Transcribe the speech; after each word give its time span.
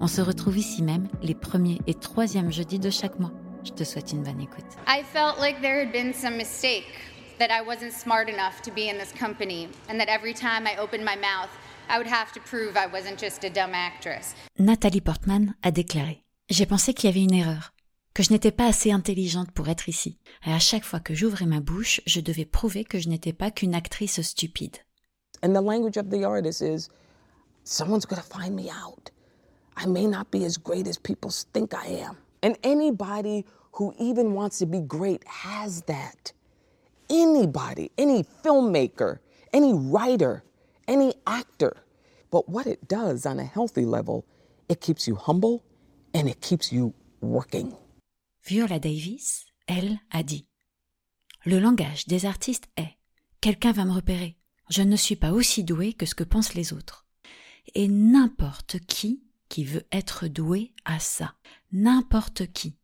On 0.00 0.06
se 0.06 0.20
retrouve 0.20 0.56
ici 0.56 0.82
même 0.82 1.08
les 1.22 1.34
premiers 1.34 1.80
et 1.88 1.94
troisièmes 1.94 2.52
jeudis 2.52 2.78
de 2.78 2.88
chaque 2.88 3.18
mois. 3.18 3.32
Je 3.64 3.72
te 3.72 3.82
souhaite 3.82 4.12
une 4.12 4.22
bonne 4.22 4.40
écoute. 4.40 4.64
I 4.86 5.02
felt 5.02 5.40
like 5.40 5.60
there 5.60 5.84
had 5.84 5.90
been 5.90 6.14
some 6.14 6.36
mistake, 6.36 6.86
that 7.40 7.48
I 7.50 7.66
wasn't 7.66 7.92
smart 7.92 8.28
enough 8.28 8.62
to 8.62 8.70
be 8.70 8.88
in 8.88 8.96
this 8.98 9.12
company, 9.12 9.68
and 9.88 9.98
that 9.98 10.08
every 10.08 10.32
time 10.32 10.66
I 10.66 10.78
opened 10.80 11.04
my 11.04 11.16
mouth, 11.16 11.50
I 11.90 11.98
would 11.98 12.06
have 12.06 12.32
to 12.34 12.40
prove 12.40 12.76
I 12.76 12.86
wasn't 12.86 13.18
just 13.18 13.42
a 13.44 13.50
dumb 13.50 13.74
actress. 13.74 14.34
Nathalie 14.58 15.00
Portman 15.00 15.54
a 15.62 15.72
déclaré 15.72 16.22
J'ai 16.48 16.66
pensé 16.66 16.94
qu'il 16.94 17.10
y 17.10 17.12
avait 17.12 17.24
une 17.24 17.34
erreur, 17.34 17.72
que 18.14 18.22
je 18.22 18.32
n'étais 18.32 18.52
pas 18.52 18.66
assez 18.66 18.92
intelligente 18.92 19.50
pour 19.50 19.68
être 19.68 19.88
ici. 19.88 20.18
Et 20.46 20.52
à 20.52 20.60
chaque 20.60 20.84
fois 20.84 21.00
que 21.00 21.14
j'ouvrais 21.14 21.46
ma 21.46 21.60
bouche, 21.60 22.00
je 22.06 22.20
devais 22.20 22.44
prouver 22.44 22.84
que 22.84 23.00
je 23.00 23.08
n'étais 23.08 23.32
pas 23.32 23.50
qu'une 23.50 23.74
actrice 23.74 24.20
stupide. 24.22 24.76
And 25.42 25.54
the 25.54 25.62
language 25.62 25.96
of 25.96 26.10
the 26.10 26.24
artist 26.24 26.62
is 26.62 26.88
someone's 27.64 28.06
going 28.06 28.20
to 28.20 28.26
find 28.26 28.54
me 28.54 28.70
out. 28.70 29.10
I 29.78 29.86
may 29.86 30.08
not 30.08 30.32
be 30.32 30.44
as 30.44 30.56
great 30.56 30.88
as 30.88 30.98
people 30.98 31.30
think 31.30 31.72
I 31.72 31.86
am. 31.86 32.16
And 32.42 32.58
anybody 32.64 33.46
who 33.74 33.94
even 34.00 34.34
wants 34.34 34.58
to 34.58 34.66
be 34.66 34.80
great 34.80 35.22
has 35.28 35.82
that. 35.82 36.32
Anybody, 37.08 37.92
any 37.96 38.24
filmmaker, 38.24 39.20
any 39.52 39.72
writer, 39.72 40.42
any 40.88 41.14
actor. 41.28 41.76
But 42.32 42.48
what 42.48 42.66
it 42.66 42.88
does 42.88 43.24
on 43.24 43.38
a 43.38 43.44
healthy 43.44 43.86
level, 43.86 44.26
it 44.68 44.80
keeps 44.80 45.06
you 45.06 45.14
humble 45.14 45.64
and 46.12 46.28
it 46.28 46.40
keeps 46.40 46.72
you 46.72 46.92
working. 47.20 47.76
Viola 48.42 48.80
Davis, 48.80 49.46
elle, 49.68 50.00
a 50.10 50.24
dit 50.24 50.44
Le 51.46 51.60
langage 51.60 52.06
des 52.06 52.26
artistes 52.26 52.68
est 52.76 52.96
Quelqu'un 53.40 53.70
va 53.70 53.84
me 53.84 53.92
repérer. 53.92 54.36
Je 54.70 54.82
ne 54.82 54.96
suis 54.96 55.14
pas 55.14 55.30
aussi 55.30 55.62
doué 55.62 55.92
que 55.92 56.04
ce 56.04 56.16
que 56.16 56.24
pensent 56.24 56.54
les 56.54 56.72
autres. 56.72 57.06
Et 57.76 57.86
n'importe 57.86 58.80
qui 58.80 59.22
qui 59.48 59.64
veut 59.64 59.86
être 59.92 60.26
doué 60.26 60.72
à 60.84 60.98
ça. 60.98 61.34
N'importe 61.72 62.46
qui. 62.52 62.76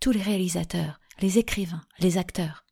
Tous 0.00 0.10
les 0.10 0.22
réalisateurs, 0.22 1.00
les 1.20 1.38
écrivains, 1.38 1.84
les 1.98 2.18
acteurs. 2.18 2.64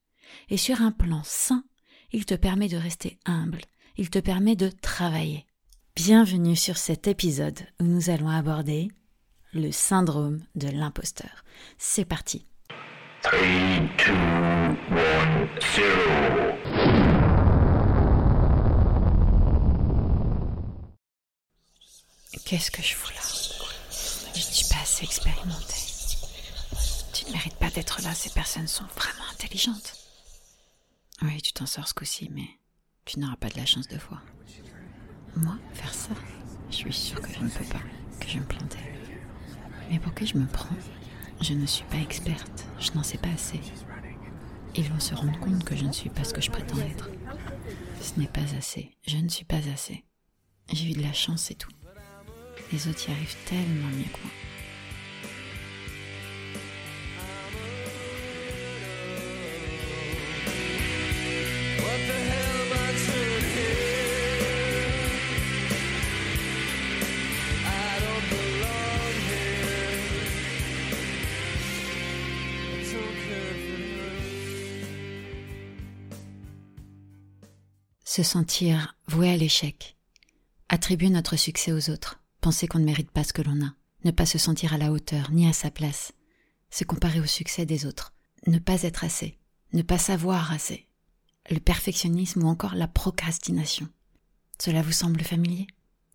Et 0.49 0.57
sur 0.57 0.81
un 0.81 0.93
plan 0.93 1.23
sain, 1.25 1.65
il 2.13 2.27
te 2.27 2.35
permet 2.35 2.69
de 2.69 2.77
rester 2.77 3.19
humble, 3.25 3.63
il 3.97 4.11
te 4.11 4.19
permet 4.19 4.57
de 4.57 4.69
travailler. 4.69 5.47
Bienvenue 5.95 6.57
sur 6.57 6.77
cet 6.77 7.07
épisode 7.07 7.61
où 7.81 7.85
nous 7.85 8.11
allons 8.11 8.29
aborder 8.29 8.91
le 9.53 9.71
syndrome 9.71 10.43
de 10.55 10.69
l'imposteur. 10.69 11.45
C'est 11.79 12.05
parti. 12.05 12.47
Qu'est-ce 22.53 22.71
que 22.71 22.83
je 22.83 22.95
fous 22.95 23.11
là? 23.15 23.23
Je 24.35 24.47
ne 24.47 24.53
suis 24.53 24.69
pas 24.69 24.83
assez 24.83 25.05
expérimentée. 25.05 25.87
Tu 27.15 27.25
ne 27.25 27.33
mérites 27.33 27.57
pas 27.57 27.71
d'être 27.71 28.03
là, 28.03 28.13
ces 28.13 28.29
personnes 28.29 28.69
sont 28.69 28.85
vraiment 28.95 29.25
intelligentes. 29.33 29.95
Oui, 31.23 31.41
tu 31.41 31.55
t'en 31.55 31.65
sors 31.65 31.89
ce 31.89 31.95
coup-ci, 31.95 32.29
mais 32.31 32.45
tu 33.07 33.21
n'auras 33.21 33.37
pas 33.37 33.49
de 33.49 33.57
la 33.57 33.65
chance 33.65 33.89
de 33.89 33.97
voir. 33.97 34.23
Moi, 35.35 35.57
faire 35.73 35.95
ça, 35.95 36.11
je 36.69 36.77
suis 36.77 36.93
sûre 36.93 37.23
que 37.23 37.33
je 37.33 37.39
ne 37.39 37.49
peux 37.49 37.65
pas, 37.65 37.81
que 38.21 38.29
je 38.29 38.37
me 38.37 38.45
planter. 38.45 38.81
Mais 39.89 39.99
pour 39.99 40.13
que 40.13 40.27
je 40.27 40.37
me 40.37 40.47
prends 40.47 40.77
Je 41.41 41.55
ne 41.55 41.65
suis 41.65 41.87
pas 41.87 42.01
experte, 42.01 42.67
je 42.79 42.93
n'en 42.93 43.03
sais 43.03 43.17
pas 43.17 43.31
assez. 43.31 43.63
Ils 44.75 44.91
vont 44.93 45.01
se 45.01 45.15
rendre 45.15 45.41
compte 45.41 45.65
que 45.65 45.75
je 45.75 45.85
ne 45.85 45.93
suis 45.93 46.11
pas 46.11 46.25
ce 46.25 46.35
que 46.35 46.43
je 46.43 46.51
prétends 46.51 46.81
être. 46.81 47.09
Ce 48.03 48.21
n'est 48.21 48.29
pas 48.29 48.55
assez, 48.59 48.95
je 49.07 49.17
ne 49.17 49.31
suis 49.31 49.47
pas 49.47 49.67
assez. 49.73 50.05
J'ai 50.71 50.91
eu 50.91 50.93
de 50.93 51.03
la 51.03 51.15
chance, 51.15 51.45
c'est 51.45 51.55
tout. 51.55 51.71
Les 52.73 52.89
autres 52.89 53.09
y 53.09 53.13
arrivent 53.13 53.37
tellement 53.45 53.89
mieux 53.89 54.05
que 54.05 54.19
moi. 54.23 54.31
Se 78.05 78.23
sentir 78.23 78.95
voué 79.09 79.31
à 79.31 79.39
l'échec. 79.39 79.97
Attribuer 80.69 81.09
notre 81.09 81.37
succès 81.37 81.73
aux 81.73 81.89
autres. 81.89 82.22
Penser 82.43 82.67
qu'on 82.67 82.81
ne 82.81 82.85
mérite 82.85 83.13
pas 83.13 83.23
ce 83.23 83.33
que 83.33 83.41
l'on 83.41 83.65
a. 83.65 83.73
Ne 84.05 84.11
pas 84.11 84.27
se 84.27 84.37
sentir 84.37 84.75
à 84.75 84.79
la 84.79 84.91
hauteur, 84.91 85.31
ni 85.31 85.49
à 85.49 85.53
sa 85.53 85.71
place. 85.71 86.13
Se 86.71 86.83
comparer 86.83 87.21
au 87.21 87.27
succès 87.27 87.67
des 87.67 87.87
autres. 87.87 88.13
Ne 88.49 88.59
pas 88.59 88.83
être 88.83 89.05
assez. 89.05 89.39
Ne 89.73 89.83
pas 89.83 89.97
savoir 89.97 90.53
assez. 90.53 90.89
Le 91.51 91.61
perfectionnisme 91.61 92.43
ou 92.43 92.49
encore 92.49 92.75
la 92.75 92.89
procrastination. 92.89 93.89
Cela 94.61 94.83
vous 94.83 94.91
semble 94.91 95.21
familier? 95.21 95.69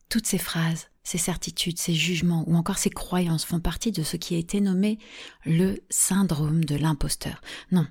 Toutes 0.10 0.28
ces 0.28 0.38
phrases, 0.38 0.88
ces 1.02 1.18
certitudes, 1.18 1.80
ces 1.80 1.96
jugements 1.96 2.44
ou 2.48 2.58
encore 2.58 2.78
ces 2.78 2.90
croyances 2.90 3.46
font 3.46 3.62
partie 3.62 3.94
de 3.94 4.04
ce 4.04 4.18
qui 4.18 4.36
a 4.36 4.38
été 4.38 4.60
nommé 4.60 5.00
le 5.46 5.80
syndrome 5.90 6.66
de 6.66 6.76
l'imposteur. 6.76 7.42
Non, 7.72 7.88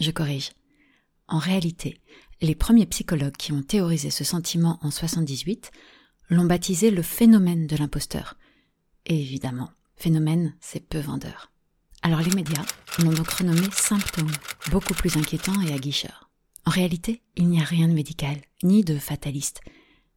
je 0.00 0.10
corrige. 0.10 0.52
En 1.28 1.38
réalité, 1.38 2.00
les 2.40 2.54
premiers 2.54 2.86
psychologues 2.86 3.36
qui 3.36 3.52
ont 3.52 3.62
théorisé 3.62 4.08
ce 4.08 4.24
sentiment 4.24 4.78
en 4.80 4.90
78 4.90 5.70
l'ont 6.30 6.44
baptisé 6.44 6.90
le 6.90 7.02
phénomène 7.02 7.66
de 7.66 7.76
l'imposteur. 7.76 8.36
Et 9.06 9.20
évidemment, 9.20 9.70
phénomène, 9.96 10.54
c'est 10.60 10.86
peu 10.86 10.98
vendeur. 10.98 11.50
Alors 12.02 12.20
les 12.20 12.34
médias 12.34 12.64
l'ont 12.98 13.12
donc 13.12 13.28
renommé 13.30 13.66
symptôme, 13.72 14.30
beaucoup 14.70 14.94
plus 14.94 15.16
inquiétant 15.16 15.60
et 15.62 15.72
aguicheur. 15.72 16.30
En 16.66 16.70
réalité, 16.70 17.22
il 17.36 17.48
n'y 17.48 17.60
a 17.60 17.64
rien 17.64 17.88
de 17.88 17.92
médical, 17.92 18.36
ni 18.62 18.84
de 18.84 18.98
fataliste. 18.98 19.60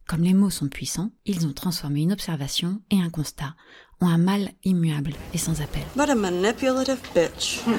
Comme 0.06 0.22
les 0.22 0.32
mots 0.32 0.50
sont 0.50 0.68
puissants, 0.68 1.12
ils 1.26 1.46
ont 1.46 1.52
transformé 1.52 2.00
une 2.00 2.12
observation 2.12 2.80
et 2.90 3.00
un 3.00 3.10
constat 3.10 3.54
en 4.00 4.08
un 4.08 4.18
mal 4.18 4.52
immuable 4.64 5.12
et 5.34 5.38
sans 5.38 5.60
appel. 5.60 5.82
What 5.96 6.10
a 6.10 6.14
manipulative 6.14 7.00
bitch. 7.14 7.60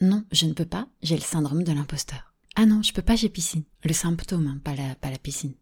Non, 0.00 0.24
je 0.30 0.44
ne 0.44 0.52
peux 0.52 0.66
pas, 0.66 0.88
j'ai 1.02 1.14
le 1.14 1.22
syndrome 1.22 1.62
de 1.62 1.72
l'imposteur. 1.72 2.34
Ah 2.54 2.66
non, 2.66 2.82
je 2.82 2.92
peux 2.92 3.00
pas, 3.00 3.16
j'ai 3.16 3.30
piscine. 3.30 3.64
Le 3.82 3.94
symptôme, 3.94 4.46
hein, 4.46 4.60
pas, 4.62 4.74
la, 4.74 4.94
pas 4.94 5.10
la 5.10 5.16
piscine. 5.16 5.54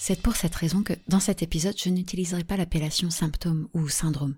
C'est 0.00 0.22
pour 0.22 0.36
cette 0.36 0.54
raison 0.54 0.84
que 0.84 0.92
dans 1.08 1.18
cet 1.18 1.42
épisode, 1.42 1.74
je 1.76 1.88
n'utiliserai 1.88 2.44
pas 2.44 2.56
l'appellation 2.56 3.10
symptôme 3.10 3.68
ou 3.74 3.88
syndrome, 3.88 4.36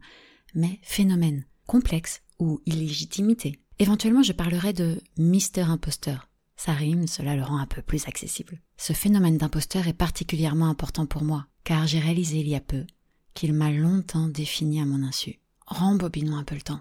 mais 0.55 0.81
phénomène, 0.83 1.45
complexe 1.67 2.23
ou 2.39 2.63
illégitimité. 2.65 3.61
Éventuellement, 3.79 4.23
je 4.23 4.33
parlerai 4.33 4.73
de 4.73 5.01
Mister 5.19 5.61
Imposteur. 5.61 6.29
Ça 6.57 6.73
rime, 6.73 7.07
cela 7.07 7.37
le 7.37 7.43
rend 7.43 7.59
un 7.59 7.67
peu 7.67 7.83
plus 7.83 8.09
accessible. 8.09 8.61
Ce 8.79 8.95
phénomène 8.95 9.37
d'imposteur 9.37 9.87
est 9.87 9.93
particulièrement 9.93 10.69
important 10.69 11.07
pour 11.07 11.25
moi, 11.25 11.47
car 11.63 11.87
j'ai 11.87 12.01
réalisé 12.01 12.39
il 12.39 12.49
y 12.49 12.57
a 12.57 12.61
peu 12.61 12.87
qu'il 13.35 13.53
m'a 13.53 13.71
longtemps 13.71 14.29
défini 14.29 14.81
à 14.81 14.87
mon 14.87 15.03
insu. 15.03 15.41
Rembobinons 15.67 16.37
un 16.37 16.45
peu 16.45 16.55
le 16.55 16.63
temps. 16.63 16.81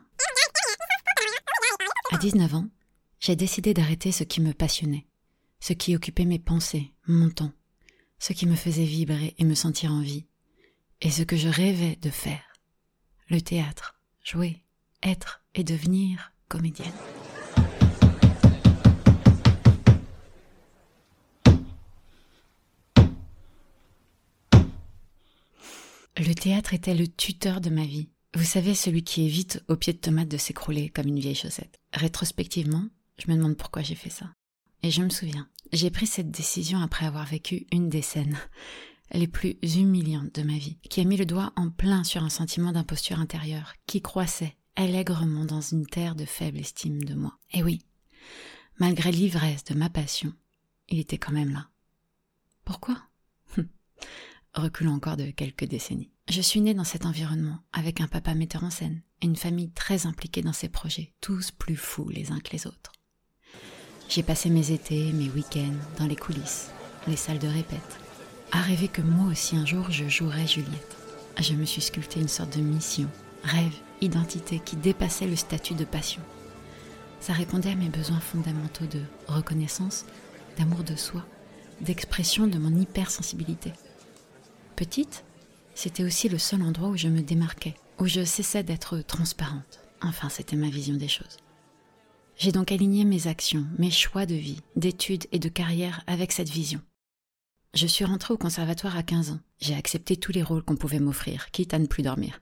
À 2.11 2.17
19 2.17 2.55
ans, 2.55 2.67
j'ai 3.19 3.35
décidé 3.35 3.73
d'arrêter 3.73 4.11
ce 4.13 4.23
qui 4.23 4.41
me 4.41 4.53
passionnait, 4.53 5.05
ce 5.59 5.73
qui 5.73 5.95
occupait 5.95 6.25
mes 6.25 6.39
pensées, 6.39 6.91
mon 7.07 7.29
temps, 7.29 7.51
ce 8.19 8.33
qui 8.33 8.45
me 8.45 8.55
faisait 8.55 8.83
vibrer 8.83 9.35
et 9.37 9.45
me 9.45 9.55
sentir 9.55 9.91
en 9.91 10.01
vie, 10.01 10.25
et 11.01 11.09
ce 11.09 11.23
que 11.23 11.37
je 11.37 11.47
rêvais 11.47 11.97
de 12.01 12.09
faire. 12.09 12.43
Le 13.29 13.41
théâtre, 13.41 13.99
jouer, 14.23 14.61
être 15.01 15.41
et 15.55 15.63
devenir 15.63 16.33
comédienne. 16.49 16.91
Le 26.17 26.35
théâtre 26.35 26.73
était 26.73 26.93
le 26.93 27.07
tuteur 27.07 27.61
de 27.61 27.69
ma 27.69 27.85
vie. 27.85 28.09
Vous 28.35 28.43
savez, 28.43 28.75
celui 28.75 29.03
qui 29.03 29.23
évite 29.23 29.63
au 29.69 29.77
pied 29.77 29.93
de 29.93 29.97
tomate 29.97 30.27
de 30.27 30.37
s'écrouler 30.37 30.89
comme 30.89 31.07
une 31.07 31.19
vieille 31.19 31.33
chaussette. 31.33 31.79
Rétrospectivement, 31.93 32.85
je 33.17 33.31
me 33.31 33.37
demande 33.37 33.55
pourquoi 33.55 33.81
j'ai 33.83 33.95
fait 33.95 34.09
ça. 34.09 34.25
Et 34.83 34.91
je 34.91 35.01
me 35.01 35.09
souviens, 35.09 35.47
j'ai 35.71 35.89
pris 35.89 36.07
cette 36.07 36.31
décision 36.31 36.79
après 36.79 37.05
avoir 37.05 37.25
vécu 37.25 37.67
une 37.71 37.89
des 37.89 38.01
scènes 38.01 38.37
les 39.11 39.27
plus 39.27 39.57
humiliantes 39.63 40.35
de 40.35 40.43
ma 40.43 40.57
vie, 40.57 40.77
qui 40.89 41.01
a 41.01 41.03
mis 41.03 41.17
le 41.17 41.25
doigt 41.25 41.51
en 41.55 41.69
plein 41.69 42.03
sur 42.03 42.23
un 42.23 42.29
sentiment 42.29 42.71
d'imposture 42.71 43.19
intérieure, 43.19 43.73
qui 43.87 44.01
croissait 44.01 44.55
allègrement 44.75 45.45
dans 45.45 45.61
une 45.61 45.87
terre 45.87 46.15
de 46.15 46.25
faible 46.25 46.59
estime 46.59 47.03
de 47.03 47.15
moi. 47.15 47.37
Et 47.51 47.63
oui, 47.63 47.81
malgré 48.77 49.11
l'ivresse 49.11 49.63
de 49.63 49.73
ma 49.73 49.89
passion, 49.89 50.33
il 50.89 50.99
était 50.99 51.17
quand 51.17 51.31
même 51.31 51.51
là. 51.51 51.69
Pourquoi? 52.65 52.97
Reculons 54.53 54.93
encore 54.93 55.17
de 55.17 55.31
quelques 55.31 55.65
décennies. 55.65 56.11
Je 56.27 56.41
suis 56.41 56.61
née 56.61 56.73
dans 56.75 56.83
cet 56.83 57.05
environnement, 57.05 57.59
avec 57.73 58.01
un 58.01 58.07
papa 58.07 58.35
metteur 58.35 58.63
en 58.63 58.69
scène, 58.69 59.01
et 59.21 59.25
une 59.25 59.35
famille 59.35 59.71
très 59.71 60.05
impliquée 60.05 60.41
dans 60.41 60.53
ses 60.53 60.69
projets, 60.69 61.13
tous 61.21 61.51
plus 61.51 61.75
fous 61.75 62.09
les 62.09 62.31
uns 62.31 62.39
que 62.39 62.51
les 62.51 62.67
autres. 62.67 62.91
J'ai 64.09 64.23
passé 64.23 64.49
mes 64.49 64.71
étés, 64.71 65.13
mes 65.13 65.29
week-ends, 65.29 65.77
dans 65.99 66.07
les 66.07 66.15
coulisses, 66.15 66.71
les 67.07 67.15
salles 67.15 67.37
de 67.37 67.47
répète, 67.47 67.99
à 68.51 68.59
rêver 68.59 68.87
que 68.87 69.03
moi 69.03 69.29
aussi 69.29 69.55
un 69.55 69.67
jour 69.67 69.91
je 69.91 70.09
jouerais 70.09 70.47
Juliette. 70.47 70.97
Je 71.39 71.53
me 71.53 71.63
suis 71.63 71.83
sculpté 71.83 72.19
une 72.19 72.27
sorte 72.27 72.57
de 72.57 72.63
mission, 72.63 73.07
rêve, 73.43 73.75
identité 74.01 74.59
qui 74.65 74.77
dépassait 74.77 75.27
le 75.27 75.35
statut 75.35 75.75
de 75.75 75.85
passion. 75.85 76.23
Ça 77.19 77.33
répondait 77.33 77.71
à 77.71 77.75
mes 77.75 77.89
besoins 77.89 78.19
fondamentaux 78.19 78.87
de 78.87 79.01
reconnaissance, 79.27 80.05
d'amour 80.57 80.83
de 80.83 80.95
soi, 80.95 81.23
d'expression 81.79 82.47
de 82.47 82.57
mon 82.57 82.75
hypersensibilité. 82.75 83.73
Petite, 84.75 85.23
c'était 85.75 86.03
aussi 86.03 86.29
le 86.29 86.39
seul 86.39 86.63
endroit 86.63 86.89
où 86.89 86.97
je 86.97 87.09
me 87.09 87.21
démarquais, 87.21 87.75
où 87.99 88.07
je 88.07 88.25
cessais 88.25 88.63
d'être 88.63 89.01
transparente. 89.01 89.81
Enfin, 90.01 90.29
c'était 90.29 90.55
ma 90.55 90.69
vision 90.69 90.95
des 90.95 91.07
choses. 91.07 91.37
J'ai 92.39 92.53
donc 92.53 92.71
aligné 92.71 93.03
mes 93.03 93.27
actions, 93.27 93.67
mes 93.77 93.91
choix 93.91 94.25
de 94.25 94.33
vie, 94.33 94.61
d'études 94.77 95.25
et 95.33 95.39
de 95.39 95.49
carrière 95.49 96.05
avec 96.07 96.31
cette 96.31 96.47
vision. 96.47 96.79
Je 97.73 97.85
suis 97.85 98.05
rentrée 98.05 98.33
au 98.33 98.37
conservatoire 98.37 98.95
à 98.95 99.03
15 99.03 99.31
ans. 99.31 99.41
J'ai 99.59 99.75
accepté 99.75 100.15
tous 100.15 100.31
les 100.31 100.41
rôles 100.41 100.63
qu'on 100.63 100.77
pouvait 100.77 101.01
m'offrir, 101.01 101.51
quitte 101.51 101.73
à 101.73 101.79
ne 101.79 101.85
plus 101.85 102.01
dormir. 102.01 102.41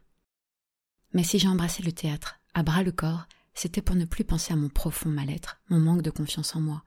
Mais 1.13 1.23
si 1.23 1.39
j'ai 1.39 1.47
embrassé 1.47 1.81
le 1.81 1.91
théâtre, 1.91 2.39
à 2.53 2.61
bras 2.61 2.83
le 2.83 2.91
corps, 2.91 3.25
c'était 3.55 3.81
pour 3.81 3.95
ne 3.95 4.05
plus 4.05 4.23
penser 4.23 4.53
à 4.53 4.55
mon 4.55 4.69
profond 4.69 5.09
mal-être, 5.09 5.59
mon 5.69 5.79
manque 5.79 6.03
de 6.03 6.11
confiance 6.11 6.55
en 6.55 6.61
moi, 6.61 6.83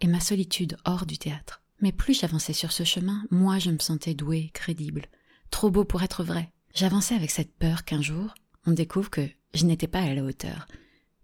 et 0.00 0.06
ma 0.06 0.20
solitude 0.20 0.78
hors 0.86 1.04
du 1.04 1.18
théâtre. 1.18 1.62
Mais 1.82 1.92
plus 1.92 2.18
j'avançais 2.18 2.54
sur 2.54 2.72
ce 2.72 2.84
chemin, 2.84 3.22
moi 3.30 3.58
je 3.58 3.70
me 3.70 3.78
sentais 3.78 4.14
douée, 4.14 4.50
crédible, 4.54 5.08
trop 5.50 5.70
beau 5.70 5.84
pour 5.84 6.02
être 6.02 6.24
vrai. 6.24 6.50
J'avançais 6.74 7.16
avec 7.16 7.30
cette 7.30 7.54
peur 7.54 7.84
qu'un 7.84 8.00
jour, 8.00 8.34
on 8.64 8.72
découvre 8.72 9.10
que 9.10 9.28
je 9.52 9.66
n'étais 9.66 9.88
pas 9.88 10.00
à 10.00 10.14
la 10.14 10.24
hauteur, 10.24 10.66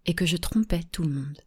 et 0.06 0.14
que 0.14 0.26
je 0.26 0.36
trompais 0.36 0.82
tout 0.90 1.02
le 1.02 1.10
monde. 1.10 1.40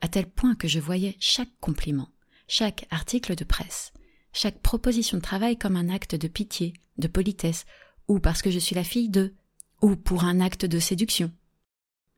À 0.00 0.08
tel 0.08 0.28
point 0.28 0.54
que 0.54 0.68
je 0.68 0.80
voyais 0.80 1.16
chaque 1.18 1.58
compliment, 1.60 2.08
chaque 2.48 2.86
article 2.90 3.34
de 3.34 3.44
presse, 3.44 3.92
chaque 4.32 4.60
proposition 4.60 5.18
de 5.18 5.22
travail 5.22 5.56
comme 5.56 5.76
un 5.76 5.88
acte 5.88 6.14
de 6.14 6.28
pitié, 6.28 6.74
de 6.98 7.08
politesse, 7.08 7.64
ou 8.08 8.20
parce 8.20 8.42
que 8.42 8.50
je 8.50 8.58
suis 8.58 8.74
la 8.74 8.84
fille 8.84 9.08
de, 9.08 9.34
ou 9.82 9.96
pour 9.96 10.24
un 10.24 10.40
acte 10.40 10.64
de 10.64 10.78
séduction. 10.78 11.32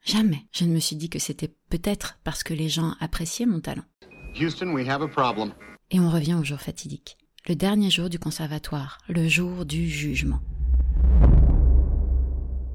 Jamais 0.05 0.47
je 0.53 0.65
ne 0.65 0.73
me 0.73 0.81
suis 0.81 0.97
dit 0.97 1.11
que 1.11 1.19
c'était 1.19 1.55
peut-être 1.71 2.19
parce 2.25 2.43
que 2.43 2.55
les 2.55 2.69
gens 2.69 2.95
appréciaient 3.01 3.47
mon 3.47 3.61
talent. 3.61 3.85
Houston, 4.41 4.73
we 4.73 4.89
have 4.89 5.03
a 5.03 5.09
problem. 5.09 5.53
Et 5.91 6.01
on 6.01 6.11
revient 6.11 6.35
au 6.35 6.45
jour 6.45 6.61
fatidique, 6.61 7.17
le 7.49 7.55
dernier 7.55 7.91
jour 7.91 8.09
du 8.09 8.19
conservatoire, 8.19 8.99
le 9.09 9.29
jour 9.29 9.65
du 9.65 9.89
jugement. 9.89 10.41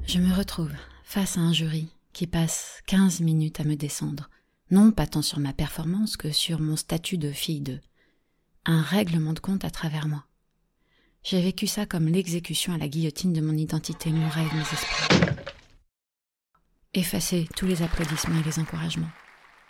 Je 0.06 0.18
me 0.18 0.34
retrouve 0.34 0.72
face 1.04 1.38
à 1.38 1.40
un 1.40 1.52
jury 1.52 1.88
qui 2.14 2.26
passe 2.26 2.80
15 2.86 3.20
minutes 3.20 3.60
à 3.60 3.64
me 3.64 3.74
descendre, 3.74 4.30
non 4.70 4.92
pas 4.92 5.06
tant 5.06 5.20
sur 5.20 5.40
ma 5.40 5.52
performance 5.52 6.16
que 6.16 6.30
sur 6.30 6.60
mon 6.60 6.76
statut 6.76 7.18
de 7.18 7.30
fille 7.30 7.60
de 7.60 7.80
un 8.64 8.80
règlement 8.80 9.34
de 9.34 9.40
compte 9.40 9.64
à 9.64 9.70
travers 9.70 10.08
moi. 10.08 10.24
J'ai 11.22 11.42
vécu 11.42 11.66
ça 11.66 11.84
comme 11.84 12.08
l'exécution 12.08 12.72
à 12.72 12.78
la 12.78 12.88
guillotine 12.88 13.32
de 13.32 13.40
mon 13.40 13.56
identité, 13.56 14.10
mon 14.10 14.28
rêve, 14.28 14.54
mes 14.54 14.60
espoirs. 14.60 15.36
Effacer 16.94 17.48
tous 17.56 17.66
les 17.66 17.82
applaudissements 17.82 18.38
et 18.38 18.44
les 18.44 18.58
encouragements. 18.58 19.10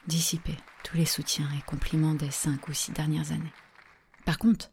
Dissiper 0.06 0.56
tous 0.85 0.96
les 0.96 1.06
soutiens 1.06 1.49
et 1.58 1.62
compliments 1.62 2.14
des 2.14 2.31
cinq 2.31 2.69
ou 2.69 2.75
six 2.75 2.93
dernières 2.93 3.32
années. 3.32 3.52
Par 4.26 4.38
contre, 4.38 4.70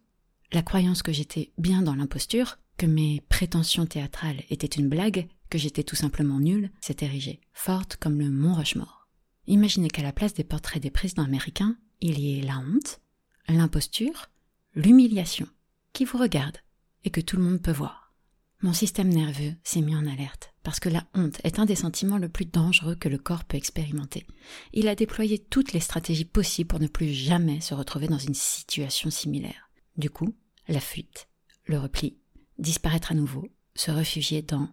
la 0.52 0.62
croyance 0.62 1.02
que 1.02 1.14
j'étais 1.14 1.52
bien 1.58 1.82
dans 1.82 1.96
l'imposture, 1.96 2.58
que 2.82 2.88
mes 2.88 3.22
prétentions 3.30 3.86
théâtrales 3.86 4.42
étaient 4.50 4.66
une 4.66 4.90
blague, 4.90 5.28
que 5.52 5.60
j'étais 5.60 5.84
tout 5.84 5.96
simplement 5.96 6.40
nulle, 6.40 6.72
s'est 6.82 6.98
érigée, 7.02 7.40
forte 7.54 7.96
comme 7.98 8.18
le 8.18 8.32
mont 8.32 8.56
Rushmore. 8.56 9.08
Imaginez 9.46 9.88
qu'à 9.88 10.02
la 10.02 10.12
place 10.12 10.34
des 10.34 10.44
portraits 10.44 10.82
des 10.82 10.90
présidents 10.90 11.26
américains, 11.26 11.78
il 12.00 12.18
y 12.18 12.40
ait 12.40 12.42
la 12.42 12.58
honte, 12.58 13.00
l'imposture, 13.48 14.32
l'humiliation, 14.74 15.48
qui 15.94 16.06
vous 16.06 16.18
regarde 16.18 16.58
et 17.04 17.12
que 17.12 17.22
tout 17.22 17.38
le 17.38 17.44
monde 17.44 17.62
peut 17.62 17.72
voir. 17.72 18.16
Mon 18.64 18.74
système 18.74 19.10
nerveux 19.10 19.54
s'est 19.64 19.82
mis 19.82 19.96
en 19.96 20.08
alerte, 20.08 20.52
parce 20.64 20.80
que 20.80 20.90
la 20.90 21.06
honte 21.14 21.40
est 21.44 21.60
un 21.60 21.66
des 21.66 21.76
sentiments 21.76 22.18
le 22.18 22.30
plus 22.30 22.46
dangereux 22.46 22.96
que 22.96 23.10
le 23.10 23.20
corps 23.20 23.44
peut 23.44 23.58
expérimenter. 23.58 24.26
Il 24.74 24.88
a 24.88 24.96
déployé 24.96 25.38
toutes 25.38 25.74
les 25.74 25.82
stratégies 25.82 26.26
possibles 26.26 26.70
pour 26.70 26.80
ne 26.80 26.88
plus 26.88 27.14
jamais 27.14 27.62
se 27.62 27.76
retrouver 27.76 28.08
dans 28.08 28.18
une 28.18 28.34
situation 28.34 29.12
similaire. 29.12 29.70
Du 29.98 30.10
coup, 30.10 30.34
la 30.68 30.80
fuite, 30.80 31.28
le 31.66 31.78
repli, 31.78 32.18
disparaître 32.62 33.12
à 33.12 33.16
nouveau, 33.16 33.48
se 33.76 33.92
réfugier 33.92 34.42
dans 34.42 34.70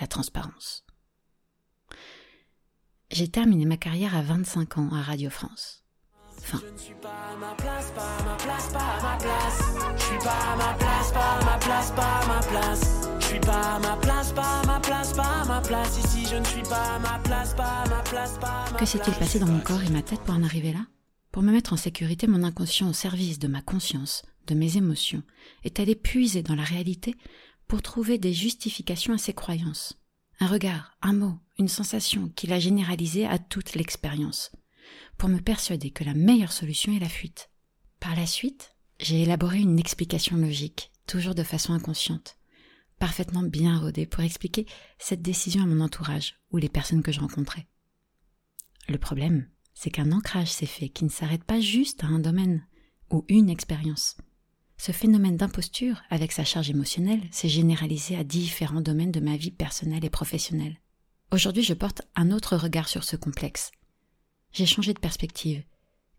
la 0.00 0.06
transparence. 0.06 0.84
J'ai 3.10 3.28
terminé 3.28 3.66
ma 3.66 3.76
carrière 3.76 4.16
à 4.16 4.22
25 4.22 4.78
ans 4.78 4.88
à 4.92 5.02
Radio 5.02 5.28
France. 5.28 5.84
Fin. 6.40 6.60
Je 6.64 6.72
ne 6.72 6.78
suis 6.78 6.94
pas 6.94 7.08
à 7.10 7.36
ma 7.36 7.54
place, 7.54 7.90
pas 7.90 8.16
à 8.16 8.22
ma 8.24 8.36
place, 8.36 8.72
pas 8.72 8.78
à 8.78 9.02
ma 9.02 9.16
place. 9.18 9.58
Je 9.96 10.02
suis 10.02 10.18
pas 10.18 10.30
à 10.30 10.56
ma 10.56 10.74
place, 10.74 11.12
pas 11.12 11.38
à 11.38 11.44
ma 11.44 11.58
place, 11.58 11.90
pas 11.90 12.02
à 12.02 12.26
ma 12.26 12.40
place. 12.40 13.08
Je 13.20 13.26
suis 13.26 13.40
pas 13.40 13.74
à 13.74 13.78
ma 13.78 13.96
place, 13.96 14.32
pas 14.32 14.60
à 14.60 14.66
ma 14.66 14.80
place, 14.80 15.12
pas 15.12 15.22
à 15.22 15.44
ma 15.44 15.60
place. 15.60 15.98
Ici, 15.98 16.26
je 16.30 16.36
ne 16.36 16.44
suis 16.44 16.62
pas 16.62 16.94
à 16.94 16.98
ma 16.98 17.18
place, 17.18 17.54
pas 17.54 17.82
à 17.82 17.88
ma 17.88 18.02
place, 18.02 18.38
pas 18.38 18.64
à 18.64 18.70
ma 18.70 18.78
Que 18.78 18.86
s'est-il 18.86 19.14
passé 19.14 19.38
dans 19.38 19.46
mon 19.46 19.60
corps 19.60 19.82
et 19.82 19.90
ma 19.90 20.02
tête 20.02 20.20
pour 20.20 20.34
en 20.34 20.42
arriver 20.42 20.72
là 20.72 20.86
Pour 21.30 21.42
me 21.42 21.52
mettre 21.52 21.74
en 21.74 21.76
sécurité, 21.76 22.26
mon 22.26 22.42
inconscient 22.42 22.88
au 22.88 22.94
service 22.94 23.38
de 23.38 23.48
ma 23.48 23.60
conscience, 23.60 24.22
de 24.46 24.54
mes 24.54 24.76
émotions, 24.76 25.22
est 25.64 25.80
allé 25.80 25.94
puiser 25.94 26.42
dans 26.42 26.54
la 26.54 26.64
réalité 26.64 27.14
pour 27.68 27.82
trouver 27.82 28.18
des 28.18 28.32
justifications 28.32 29.14
à 29.14 29.18
ses 29.18 29.32
croyances. 29.32 29.98
Un 30.40 30.46
regard, 30.46 30.96
un 31.02 31.12
mot, 31.12 31.38
une 31.58 31.68
sensation 31.68 32.28
qu'il 32.30 32.52
a 32.52 32.58
généralisé 32.58 33.26
à 33.26 33.38
toute 33.38 33.74
l'expérience 33.74 34.52
pour 35.16 35.28
me 35.28 35.38
persuader 35.38 35.90
que 35.90 36.04
la 36.04 36.14
meilleure 36.14 36.52
solution 36.52 36.94
est 36.94 37.00
la 37.00 37.08
fuite. 37.08 37.50
Par 38.00 38.16
la 38.16 38.26
suite, 38.26 38.74
j'ai 38.98 39.22
élaboré 39.22 39.60
une 39.60 39.78
explication 39.78 40.36
logique, 40.36 40.90
toujours 41.06 41.34
de 41.34 41.42
façon 41.42 41.72
inconsciente, 41.72 42.36
parfaitement 42.98 43.42
bien 43.42 43.78
rodée 43.78 44.06
pour 44.06 44.22
expliquer 44.22 44.66
cette 44.98 45.22
décision 45.22 45.62
à 45.62 45.66
mon 45.66 45.80
entourage 45.80 46.34
ou 46.50 46.56
les 46.56 46.68
personnes 46.68 47.02
que 47.02 47.12
je 47.12 47.20
rencontrais. 47.20 47.68
Le 48.88 48.98
problème, 48.98 49.48
c'est 49.74 49.90
qu'un 49.90 50.12
ancrage 50.12 50.50
s'est 50.52 50.66
fait 50.66 50.88
qui 50.88 51.04
ne 51.04 51.10
s'arrête 51.10 51.44
pas 51.44 51.60
juste 51.60 52.04
à 52.04 52.08
un 52.08 52.18
domaine 52.18 52.66
ou 53.10 53.24
une 53.28 53.50
expérience. 53.50 54.16
Ce 54.84 54.90
phénomène 54.90 55.36
d'imposture, 55.36 56.02
avec 56.10 56.32
sa 56.32 56.42
charge 56.42 56.68
émotionnelle, 56.68 57.22
s'est 57.30 57.48
généralisé 57.48 58.16
à 58.16 58.24
différents 58.24 58.80
domaines 58.80 59.12
de 59.12 59.20
ma 59.20 59.36
vie 59.36 59.52
personnelle 59.52 60.04
et 60.04 60.10
professionnelle. 60.10 60.80
Aujourd'hui, 61.30 61.62
je 61.62 61.72
porte 61.72 62.02
un 62.16 62.32
autre 62.32 62.56
regard 62.56 62.88
sur 62.88 63.04
ce 63.04 63.14
complexe, 63.14 63.70
j'ai 64.50 64.66
changé 64.66 64.92
de 64.92 64.98
perspective 64.98 65.62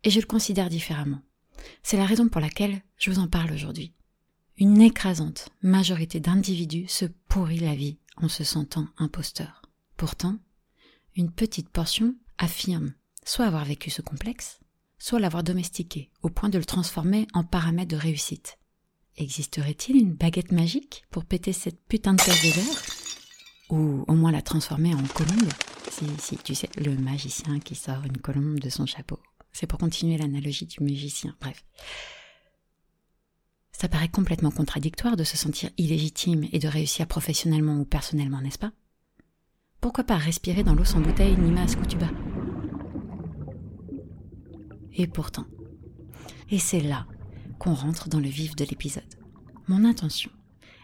et 0.06 0.10
je 0.10 0.22
le 0.22 0.26
considère 0.26 0.70
différemment. 0.70 1.20
C'est 1.84 1.98
la 1.98 2.06
raison 2.06 2.30
pour 2.30 2.40
laquelle 2.40 2.82
je 2.98 3.12
vous 3.12 3.20
en 3.20 3.28
parle 3.28 3.52
aujourd'hui. 3.52 3.92
Une 4.56 4.82
écrasante 4.82 5.50
majorité 5.62 6.22
d'individus 6.22 6.88
se 6.88 7.04
pourrit 7.28 7.60
la 7.60 7.76
vie 7.76 7.98
en 8.16 8.30
se 8.30 8.46
sentant 8.46 8.88
imposteur. 8.98 9.64
Pourtant, 9.98 10.38
une 11.18 11.34
petite 11.34 11.68
portion 11.68 12.16
affirme 12.38 12.94
soit 13.26 13.46
avoir 13.46 13.66
vécu 13.66 13.90
ce 13.90 14.02
complexe, 14.02 14.62
soit 15.04 15.20
l'avoir 15.20 15.44
domestiqué 15.44 16.10
au 16.22 16.30
point 16.30 16.48
de 16.48 16.58
le 16.58 16.64
transformer 16.64 17.28
en 17.34 17.44
paramètre 17.44 17.90
de 17.90 17.98
réussite. 17.98 18.58
Existerait-il 19.18 19.98
une 19.98 20.14
baguette 20.14 20.54
magique 20.54 21.04
pour 21.12 21.26
péter 21.26 21.52
cette 21.52 21.86
putain 21.88 22.14
de 22.14 22.24
terre 22.24 22.34
de 22.34 22.50
verre? 22.50 22.82
Ou 23.70 24.06
au 24.08 24.14
moins 24.14 24.32
la 24.32 24.42
transformer 24.42 24.96
en 24.96 25.04
colombe 25.04 25.52
si, 25.92 26.06
si, 26.20 26.38
tu 26.38 26.56
sais, 26.56 26.70
le 26.78 26.96
magicien 26.96 27.60
qui 27.60 27.76
sort 27.76 28.06
une 28.06 28.18
colombe 28.18 28.62
de 28.62 28.70
son 28.70 28.86
chapeau. 28.86 29.20
C'est 29.52 29.68
pour 29.68 29.78
continuer 29.78 30.18
l'analogie 30.18 30.68
du 30.68 30.82
magicien. 30.82 31.36
Bref. 31.42 31.66
Ça 33.74 33.90
paraît 33.90 34.08
complètement 34.08 34.52
contradictoire 34.52 35.18
de 35.18 35.26
se 35.26 35.36
sentir 35.36 35.70
illégitime 35.78 36.48
et 36.54 36.60
de 36.60 36.70
réussir 36.70 37.08
professionnellement 37.08 37.78
ou 37.78 37.84
personnellement, 37.84 38.40
n'est-ce 38.40 38.58
pas? 38.58 38.72
Pourquoi 39.82 40.06
pas 40.06 40.16
respirer 40.16 40.64
dans 40.64 40.76
l'eau 40.76 40.86
sans 40.86 41.02
bouteille 41.02 41.36
ni 41.36 41.52
masque 41.52 41.82
où 41.82 41.86
tu 41.86 41.98
bas 41.98 42.10
Et 44.94 45.08
pourtant. 45.08 45.46
Et 46.50 46.60
c'est 46.60 46.82
là 46.82 47.08
qu'on 47.60 47.74
rentre 47.74 48.10
dans 48.10 48.20
le 48.20 48.30
vif 48.30 48.56
de 48.56 48.66
l'épisode. 48.66 49.04
Mon 49.68 49.86
intention 49.86 50.32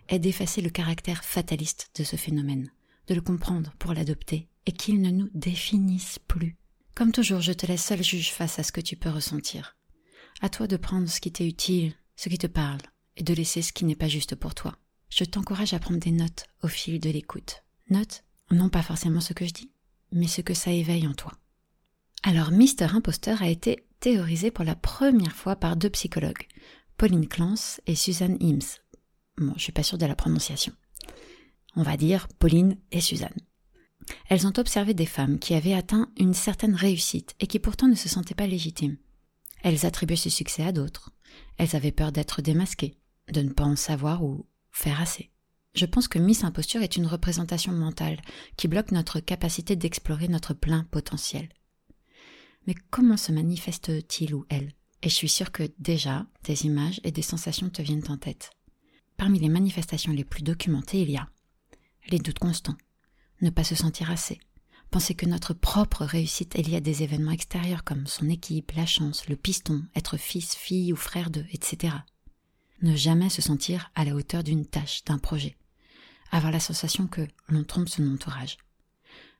est 0.07 0.19
d'effacer 0.19 0.61
le 0.61 0.69
caractère 0.69 1.23
fataliste 1.23 1.91
de 1.95 2.03
ce 2.03 2.15
phénomène, 2.15 2.71
de 3.07 3.13
le 3.13 3.21
comprendre 3.21 3.73
pour 3.77 3.93
l'adopter 3.93 4.47
et 4.65 4.71
qu'ils 4.71 5.01
ne 5.01 5.11
nous 5.11 5.29
définissent 5.33 6.19
plus. 6.27 6.57
Comme 6.95 7.11
toujours, 7.11 7.41
je 7.41 7.53
te 7.53 7.65
laisse 7.65 7.83
seul 7.83 8.03
juge 8.03 8.31
face 8.31 8.59
à 8.59 8.63
ce 8.63 8.71
que 8.71 8.81
tu 8.81 8.95
peux 8.95 9.09
ressentir. 9.09 9.77
À 10.41 10.49
toi 10.49 10.67
de 10.67 10.77
prendre 10.77 11.07
ce 11.07 11.21
qui 11.21 11.31
t'est 11.31 11.47
utile, 11.47 11.93
ce 12.15 12.29
qui 12.29 12.37
te 12.37 12.47
parle, 12.47 12.81
et 13.15 13.23
de 13.23 13.33
laisser 13.33 13.61
ce 13.61 13.73
qui 13.73 13.85
n'est 13.85 13.95
pas 13.95 14.07
juste 14.07 14.35
pour 14.35 14.55
toi. 14.55 14.77
Je 15.09 15.23
t'encourage 15.23 15.73
à 15.73 15.79
prendre 15.79 15.99
des 15.99 16.11
notes 16.11 16.45
au 16.61 16.67
fil 16.67 16.99
de 16.99 17.09
l'écoute. 17.09 17.63
Notes, 17.89 18.23
non 18.51 18.69
pas 18.69 18.81
forcément 18.81 19.21
ce 19.21 19.33
que 19.33 19.45
je 19.45 19.53
dis, 19.53 19.71
mais 20.11 20.27
ce 20.27 20.41
que 20.41 20.53
ça 20.53 20.71
éveille 20.71 21.07
en 21.07 21.13
toi. 21.13 21.33
Alors, 22.23 22.51
Mister 22.51 22.85
Imposteur 22.85 23.41
a 23.41 23.49
été 23.49 23.85
théorisé 23.99 24.51
pour 24.51 24.63
la 24.63 24.75
première 24.75 25.35
fois 25.35 25.55
par 25.55 25.75
deux 25.75 25.89
psychologues, 25.89 26.47
Pauline 26.97 27.27
Clance 27.27 27.81
et 27.85 27.95
Suzanne 27.95 28.37
Hims. 28.41 28.79
Bon, 29.37 29.53
je 29.55 29.63
suis 29.63 29.71
pas 29.71 29.83
sûre 29.83 29.97
de 29.97 30.05
la 30.05 30.15
prononciation. 30.15 30.73
On 31.75 31.83
va 31.83 31.97
dire 31.97 32.27
Pauline 32.39 32.77
et 32.91 33.01
Suzanne. 33.01 33.37
Elles 34.27 34.47
ont 34.47 34.53
observé 34.57 34.93
des 34.93 35.05
femmes 35.05 35.39
qui 35.39 35.53
avaient 35.53 35.73
atteint 35.73 36.11
une 36.17 36.33
certaine 36.33 36.75
réussite 36.75 37.35
et 37.39 37.47
qui 37.47 37.59
pourtant 37.59 37.87
ne 37.87 37.95
se 37.95 38.09
sentaient 38.09 38.35
pas 38.35 38.47
légitimes. 38.47 38.97
Elles 39.61 39.85
attribuaient 39.85 40.15
ce 40.15 40.29
succès 40.29 40.63
à 40.63 40.71
d'autres. 40.71 41.11
Elles 41.57 41.75
avaient 41.75 41.91
peur 41.91 42.11
d'être 42.11 42.41
démasquées, 42.41 42.97
de 43.31 43.41
ne 43.41 43.51
pas 43.51 43.65
en 43.65 43.75
savoir 43.75 44.23
ou 44.23 44.47
faire 44.71 45.01
assez. 45.01 45.31
Je 45.75 45.85
pense 45.85 46.07
que 46.07 46.19
Miss 46.19 46.43
Imposture 46.43 46.81
est 46.81 46.95
une 46.95 47.05
représentation 47.05 47.71
mentale 47.71 48.19
qui 48.57 48.67
bloque 48.67 48.91
notre 48.91 49.19
capacité 49.19 49.75
d'explorer 49.75 50.27
notre 50.27 50.53
plein 50.53 50.85
potentiel. 50.85 51.49
Mais 52.69 52.75
comment 52.91 53.17
se 53.17 53.31
manifeste-t-il 53.31 54.35
ou 54.35 54.45
elle? 54.47 54.73
Et 55.01 55.09
je 55.09 55.15
suis 55.15 55.27
sûre 55.27 55.51
que 55.51 55.63
déjà, 55.79 56.27
des 56.43 56.67
images 56.67 57.01
et 57.03 57.11
des 57.11 57.23
sensations 57.23 57.71
te 57.71 57.81
viennent 57.81 58.05
en 58.09 58.17
tête. 58.17 58.51
Parmi 59.17 59.39
les 59.39 59.49
manifestations 59.49 60.11
les 60.11 60.23
plus 60.23 60.43
documentées, 60.43 61.01
il 61.01 61.09
y 61.09 61.17
a 61.17 61.27
les 62.11 62.19
doutes 62.19 62.37
constants, 62.37 62.77
ne 63.41 63.49
pas 63.49 63.63
se 63.63 63.73
sentir 63.73 64.11
assez, 64.11 64.39
penser 64.91 65.15
que 65.15 65.25
notre 65.25 65.55
propre 65.55 66.05
réussite 66.05 66.55
est 66.55 66.61
liée 66.61 66.75
à 66.75 66.79
des 66.79 67.01
événements 67.01 67.31
extérieurs 67.31 67.83
comme 67.83 68.05
son 68.05 68.29
équipe, 68.29 68.71
la 68.73 68.85
chance, 68.85 69.27
le 69.27 69.35
piston, 69.35 69.83
être 69.95 70.17
fils, 70.17 70.53
fille 70.53 70.93
ou 70.93 70.95
frère 70.95 71.31
d'eux, 71.31 71.47
etc. 71.51 71.95
Ne 72.83 72.95
jamais 72.95 73.29
se 73.29 73.41
sentir 73.41 73.89
à 73.95 74.05
la 74.05 74.13
hauteur 74.13 74.43
d'une 74.43 74.67
tâche, 74.67 75.03
d'un 75.05 75.17
projet. 75.17 75.57
Avoir 76.29 76.51
la 76.51 76.59
sensation 76.59 77.07
que 77.07 77.27
l'on 77.47 77.63
trompe 77.63 77.89
son 77.89 78.07
entourage. 78.13 78.59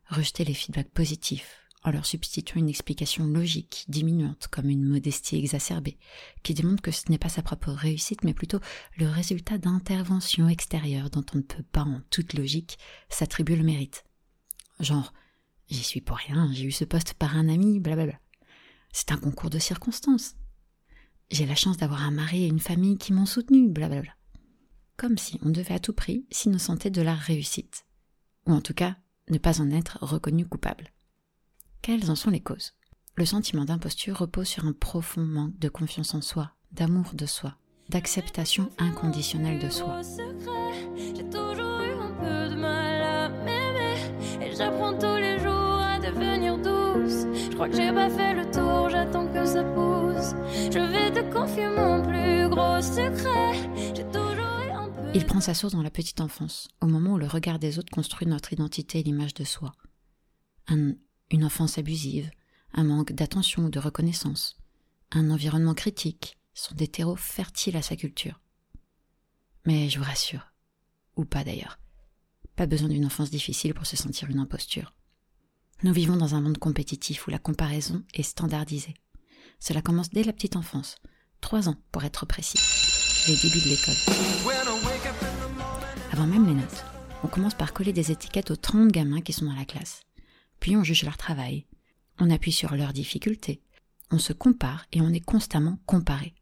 Rejeter 0.07 0.45
les 0.45 0.55
feedbacks 0.55 0.89
positifs, 0.89 1.59
en 1.83 1.91
leur 1.91 2.05
substituant 2.05 2.59
une 2.59 2.69
explication 2.69 3.25
logique, 3.25 3.86
diminuante, 3.88 4.48
comme 4.51 4.69
une 4.69 4.83
modestie 4.83 5.38
exacerbée, 5.38 5.98
qui 6.43 6.53
démontre 6.53 6.81
que 6.81 6.91
ce 6.91 7.09
n'est 7.09 7.17
pas 7.17 7.29
sa 7.29 7.41
propre 7.41 7.71
réussite, 7.71 8.24
mais 8.24 8.33
plutôt 8.33 8.59
le 8.98 9.07
résultat 9.07 9.57
d'interventions 9.57 10.50
extérieures 10.50 11.09
dont 11.09 11.25
on 11.33 11.38
ne 11.38 11.43
peut 11.43 11.63
pas, 11.63 11.83
en 11.83 12.01
toute 12.09 12.33
logique, 12.33 12.77
s'attribuer 13.09 13.55
le 13.55 13.63
mérite. 13.63 14.03
Genre, 14.79 15.13
j'y 15.69 15.83
suis 15.83 16.01
pour 16.01 16.17
rien, 16.17 16.51
j'ai 16.53 16.65
eu 16.65 16.71
ce 16.71 16.86
poste 16.86 17.13
par 17.13 17.38
un 17.38 17.48
ami, 17.48 17.79
blablabla. 17.79 18.19
C'est 18.91 19.12
un 19.12 19.17
concours 19.17 19.50
de 19.50 19.59
circonstances. 19.59 20.36
J'ai 21.31 21.45
la 21.45 21.55
chance 21.55 21.77
d'avoir 21.77 22.03
un 22.03 22.12
mari 22.12 22.43
et 22.43 22.48
une 22.48 22.59
famille 22.59 22.98
qui 22.98 23.13
m'ont 23.13 23.25
soutenu, 23.25 23.69
blablabla. 23.69 24.12
Comme 24.98 25.17
si 25.17 25.39
on 25.43 25.50
devait 25.50 25.75
à 25.75 25.79
tout 25.79 25.93
prix 25.93 26.25
s'innocenter 26.29 26.89
de 26.89 27.01
la 27.01 27.13
réussite. 27.15 27.86
Ou 28.48 28.53
en 28.53 28.62
tout 28.62 28.74
cas, 28.74 28.98
ne 29.29 29.38
pas 29.38 29.62
en 29.62 29.71
être 29.71 30.00
reconnu 30.01 30.45
coupable. 30.45 30.91
Quelles 31.81 32.12
en 32.12 32.15
sont 32.15 32.29
les 32.29 32.41
causes? 32.41 32.74
Le 33.15 33.25
sentiment 33.25 33.65
d'imposture 33.65 34.17
repose 34.17 34.48
sur 34.48 34.65
un 34.65 34.74
profond 34.74 35.21
manque 35.24 35.57
de 35.59 35.69
confiance 35.69 36.13
en 36.13 36.21
soi, 36.21 36.51
d'amour 36.71 37.12
de 37.13 37.25
soi, 37.25 37.55
d'acceptation 37.89 38.69
inconditionnelle 38.77 39.59
de 39.59 39.69
soi. 39.69 40.01
J'ai 40.95 41.24
toujours 41.29 41.79
eu 41.79 41.93
un 41.93 42.12
peu 42.12 42.53
de 42.53 42.59
mal 42.59 43.01
à 43.01 43.29
m'aimer 43.29 43.95
et 44.41 44.55
j'apprends 44.55 44.98
tous 44.98 45.15
les 45.15 45.39
jours 45.39 45.51
à 45.51 46.00
devenir 46.00 46.57
douce. 46.57 47.25
Je 47.50 47.53
crois 47.55 47.69
que 47.69 47.75
j'ai 47.75 47.91
pas 47.91 48.09
fait 48.09 48.36
le 48.36 48.51
tour, 48.51 48.89
j'attends 48.89 49.27
que 49.27 49.45
ça 49.45 49.63
pousse. 49.63 50.36
Je 50.71 50.79
vais 50.79 51.12
te 51.12 51.33
confier 51.33 51.67
mon 51.69 52.01
plus 52.03 52.50
gros 52.50 52.81
secret. 52.81 53.69
J'ai 53.95 54.05
toujours 54.05 54.59
eu 54.67 54.71
un 54.71 54.89
peu. 54.89 55.12
Il 55.13 55.25
prend 55.25 55.41
sa 55.41 55.53
source 55.53 55.74
dans 55.74 55.81
la 55.81 55.91
petite 55.91 56.21
enfance, 56.21 56.67
au 56.81 56.88
moment 56.88 57.13
où 57.13 57.17
le 57.17 57.27
regard 57.27 57.57
des 57.57 57.79
autres 57.79 57.91
construit 57.91 58.27
notre 58.27 58.53
identité 58.53 59.00
et 59.00 59.03
l'image 59.03 59.33
de 59.33 59.45
soi. 59.45 59.71
Un 60.67 60.93
une 61.31 61.43
enfance 61.43 61.77
abusive, 61.77 62.29
un 62.74 62.83
manque 62.83 63.13
d'attention 63.13 63.65
ou 63.65 63.69
de 63.69 63.79
reconnaissance, 63.79 64.57
un 65.12 65.31
environnement 65.31 65.74
critique 65.74 66.38
sont 66.53 66.75
des 66.75 66.88
terreaux 66.88 67.15
fertiles 67.15 67.77
à 67.77 67.81
sa 67.81 67.95
culture. 67.95 68.39
Mais 69.65 69.89
je 69.89 70.00
vous 70.00 70.05
rassure, 70.05 70.51
ou 71.15 71.25
pas 71.25 71.43
d'ailleurs, 71.43 71.79
pas 72.55 72.65
besoin 72.65 72.89
d'une 72.89 73.05
enfance 73.05 73.29
difficile 73.29 73.74
pour 73.74 73.86
se 73.86 73.95
sentir 73.95 74.29
une 74.29 74.39
imposture. 74.39 74.93
Nous 75.83 75.93
vivons 75.93 76.17
dans 76.17 76.36
un 76.36 76.41
monde 76.41 76.57
compétitif 76.57 77.27
où 77.27 77.31
la 77.31 77.39
comparaison 77.39 78.03
est 78.13 78.24
standardisée. 78.24 78.95
Cela 79.59 79.81
commence 79.81 80.09
dès 80.09 80.24
la 80.24 80.33
petite 80.33 80.55
enfance, 80.55 80.98
trois 81.41 81.69
ans 81.69 81.77
pour 81.91 82.03
être 82.03 82.25
précis, 82.25 82.59
les 83.27 83.38
débuts 83.38 83.62
de 83.62 83.69
l'école. 83.69 83.95
Avant 86.12 86.27
même 86.27 86.48
les 86.48 86.55
notes, 86.55 86.86
on 87.24 87.27
commence 87.27 87.53
par 87.53 87.74
coller 87.74 87.93
des 87.93 88.12
étiquettes 88.12 88.51
aux 88.51 88.55
30 88.55 88.91
gamins 88.91 89.21
qui 89.21 89.33
sont 89.33 89.45
dans 89.45 89.55
la 89.55 89.65
classe 89.65 90.01
puis 90.60 90.75
on 90.75 90.84
juge 90.84 91.04
leur 91.04 91.18
travail, 91.18 91.66
on 92.20 92.30
appuie 92.30 92.51
sur 92.51 92.75
leurs 92.75 92.94
difficultés, 92.94 93.62
on 94.12 94.20
se 94.20 94.34
compare 94.34 94.86
et 94.92 95.01
on 95.01 95.10
est 95.10 95.24
constamment 95.24 95.80
comparé. 95.86 96.34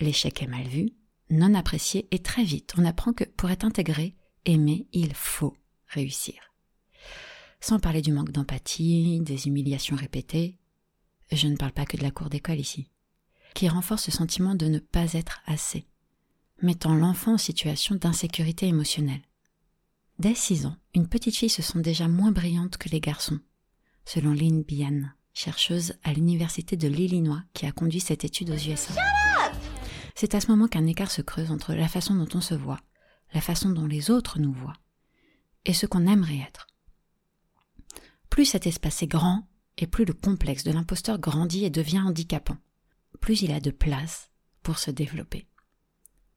L'échec 0.00 0.42
est 0.42 0.46
mal 0.46 0.66
vu, 0.66 0.90
non 1.30 1.54
apprécié 1.54 2.06
et 2.10 2.20
très 2.20 2.44
vite 2.44 2.74
on 2.76 2.84
apprend 2.84 3.12
que 3.12 3.24
pour 3.24 3.50
être 3.50 3.64
intégré, 3.64 4.14
aimé, 4.44 4.86
il 4.92 5.14
faut 5.14 5.56
réussir. 5.88 6.54
Sans 7.60 7.78
parler 7.78 8.02
du 8.02 8.12
manque 8.12 8.30
d'empathie, 8.30 9.20
des 9.20 9.46
humiliations 9.46 9.96
répétées, 9.96 10.58
je 11.32 11.48
ne 11.48 11.56
parle 11.56 11.72
pas 11.72 11.86
que 11.86 11.96
de 11.96 12.02
la 12.02 12.10
cour 12.10 12.28
d'école 12.28 12.60
ici, 12.60 12.90
qui 13.54 13.68
renforce 13.68 14.04
ce 14.04 14.10
sentiment 14.10 14.54
de 14.54 14.66
ne 14.66 14.78
pas 14.78 15.14
être 15.14 15.40
assez, 15.46 15.86
mettant 16.60 16.94
l'enfant 16.94 17.34
en 17.34 17.38
situation 17.38 17.94
d'insécurité 17.94 18.66
émotionnelle. 18.66 19.22
Dès 20.18 20.34
6 20.34 20.66
ans, 20.66 20.76
une 20.94 21.08
petite 21.08 21.36
fille 21.36 21.48
se 21.48 21.62
sent 21.62 21.80
déjà 21.80 22.06
moins 22.06 22.30
brillante 22.30 22.76
que 22.76 22.88
les 22.88 23.00
garçons, 23.00 23.40
selon 24.04 24.32
Lynn 24.32 24.62
Bian, 24.62 25.02
chercheuse 25.32 25.94
à 26.04 26.12
l'université 26.12 26.76
de 26.76 26.86
l'Illinois 26.86 27.42
qui 27.52 27.66
a 27.66 27.72
conduit 27.72 28.00
cette 28.00 28.24
étude 28.24 28.50
aux 28.50 28.54
USA. 28.54 28.94
C'est 30.14 30.36
à 30.36 30.40
ce 30.40 30.50
moment 30.50 30.68
qu'un 30.68 30.86
écart 30.86 31.10
se 31.10 31.22
creuse 31.22 31.50
entre 31.50 31.74
la 31.74 31.88
façon 31.88 32.14
dont 32.14 32.28
on 32.34 32.40
se 32.40 32.54
voit, 32.54 32.80
la 33.32 33.40
façon 33.40 33.70
dont 33.70 33.86
les 33.86 34.10
autres 34.10 34.38
nous 34.38 34.52
voient, 34.52 34.78
et 35.64 35.72
ce 35.72 35.86
qu'on 35.86 36.06
aimerait 36.06 36.38
être. 36.38 36.68
Plus 38.30 38.44
cet 38.44 38.68
espace 38.68 39.02
est 39.02 39.08
grand, 39.08 39.48
et 39.78 39.88
plus 39.88 40.04
le 40.04 40.12
complexe 40.12 40.62
de 40.62 40.70
l'imposteur 40.70 41.18
grandit 41.18 41.64
et 41.64 41.70
devient 41.70 42.00
handicapant, 42.00 42.58
plus 43.20 43.42
il 43.42 43.50
a 43.50 43.58
de 43.58 43.72
place 43.72 44.30
pour 44.62 44.78
se 44.78 44.92
développer. 44.92 45.48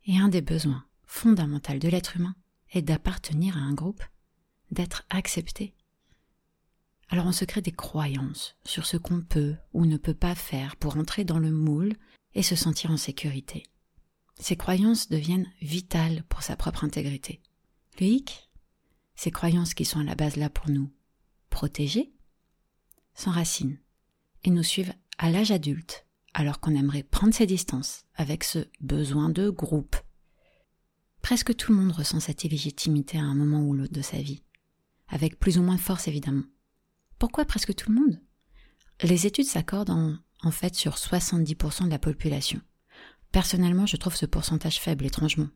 Et 0.07 0.17
un 0.17 0.29
des 0.29 0.41
besoins 0.41 0.83
fondamentaux 1.05 1.77
de 1.77 1.87
l'être 1.87 2.17
humain, 2.17 2.35
est 2.71 2.81
d'appartenir 2.81 3.57
à 3.57 3.61
un 3.61 3.73
groupe, 3.73 4.03
d'être 4.71 5.03
accepté. 5.09 5.73
Alors 7.09 7.25
on 7.25 7.31
se 7.31 7.45
crée 7.45 7.61
des 7.61 7.71
croyances 7.71 8.55
sur 8.65 8.85
ce 8.85 8.97
qu'on 8.97 9.21
peut 9.21 9.55
ou 9.73 9.85
ne 9.85 9.97
peut 9.97 10.13
pas 10.13 10.35
faire 10.35 10.75
pour 10.75 10.97
entrer 10.97 11.23
dans 11.23 11.39
le 11.39 11.51
moule 11.51 11.93
et 12.35 12.43
se 12.43 12.55
sentir 12.55 12.91
en 12.91 12.97
sécurité. 12.97 13.63
Ces 14.39 14.55
croyances 14.55 15.09
deviennent 15.09 15.51
vitales 15.61 16.23
pour 16.29 16.43
sa 16.43 16.55
propre 16.55 16.83
intégrité. 16.83 17.41
Le 17.99 18.05
hic, 18.05 18.49
ces 19.15 19.31
croyances 19.31 19.73
qui 19.73 19.85
sont 19.85 19.99
à 19.99 20.03
la 20.03 20.15
base 20.15 20.35
là 20.35 20.49
pour 20.49 20.69
nous 20.69 20.91
protéger, 21.49 22.13
s'enracinent 23.15 23.79
et 24.43 24.51
nous 24.51 24.63
suivent 24.63 24.93
à 25.17 25.31
l'âge 25.31 25.51
adulte 25.51 26.05
alors 26.33 26.59
qu'on 26.59 26.75
aimerait 26.75 27.03
prendre 27.03 27.33
ses 27.33 27.47
distances 27.47 28.05
avec 28.15 28.43
ce 28.43 28.67
besoin 28.79 29.29
de 29.29 29.49
groupe 29.49 29.95
Presque 31.27 31.57
tout 31.57 31.73
le 31.73 31.77
monde 31.77 31.91
ressent 31.91 32.21
cette 32.21 32.45
illégitimité 32.45 33.17
à 33.17 33.23
un 33.23 33.35
moment 33.35 33.59
ou 33.59 33.73
l'autre 33.73 33.91
de 33.91 34.01
sa 34.01 34.15
vie, 34.15 34.43
avec 35.09 35.37
plus 35.37 35.57
ou 35.57 35.61
moins 35.61 35.75
de 35.75 35.81
force 35.81 36.07
évidemment. 36.07 36.45
Pourquoi 37.19 37.43
presque 37.43 37.75
tout 37.75 37.91
le 37.91 37.99
monde? 37.99 38.21
Les 39.03 39.27
études 39.27 39.45
s'accordent 39.45 39.89
en, 39.89 40.51
fait 40.51 40.73
sur 40.73 40.95
70% 40.95 41.83
de 41.83 41.89
la 41.89 41.99
population. 41.99 42.61
Personnellement, 43.33 43.85
je 43.85 43.97
trouve 43.97 44.15
ce 44.15 44.25
pourcentage 44.25 44.79
faible 44.79 45.05
étrangement, 45.05 45.49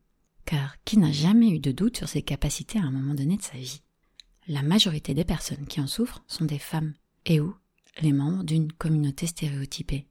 car 0.43 0.75
qui 0.83 0.97
n'a 0.97 1.13
jamais 1.13 1.51
eu 1.51 1.59
de 1.59 1.71
doute 1.71 1.95
sur 1.95 2.09
ses 2.09 2.21
capacités 2.21 2.77
à 2.77 2.83
un 2.83 2.91
moment 2.91 3.13
donné 3.13 3.37
de 3.37 3.41
sa 3.41 3.57
vie? 3.57 3.81
La 4.47 4.63
majorité 4.63 5.13
des 5.13 5.23
personnes 5.23 5.67
qui 5.67 5.79
en 5.79 5.87
souffrent 5.87 6.21
sont 6.27 6.43
des 6.43 6.59
femmes, 6.59 6.95
et 7.25 7.39
ou 7.39 7.55
les 8.01 8.11
membres 8.11 8.43
d'une 8.43 8.73
communauté 8.73 9.25
stéréotypée. 9.25 10.05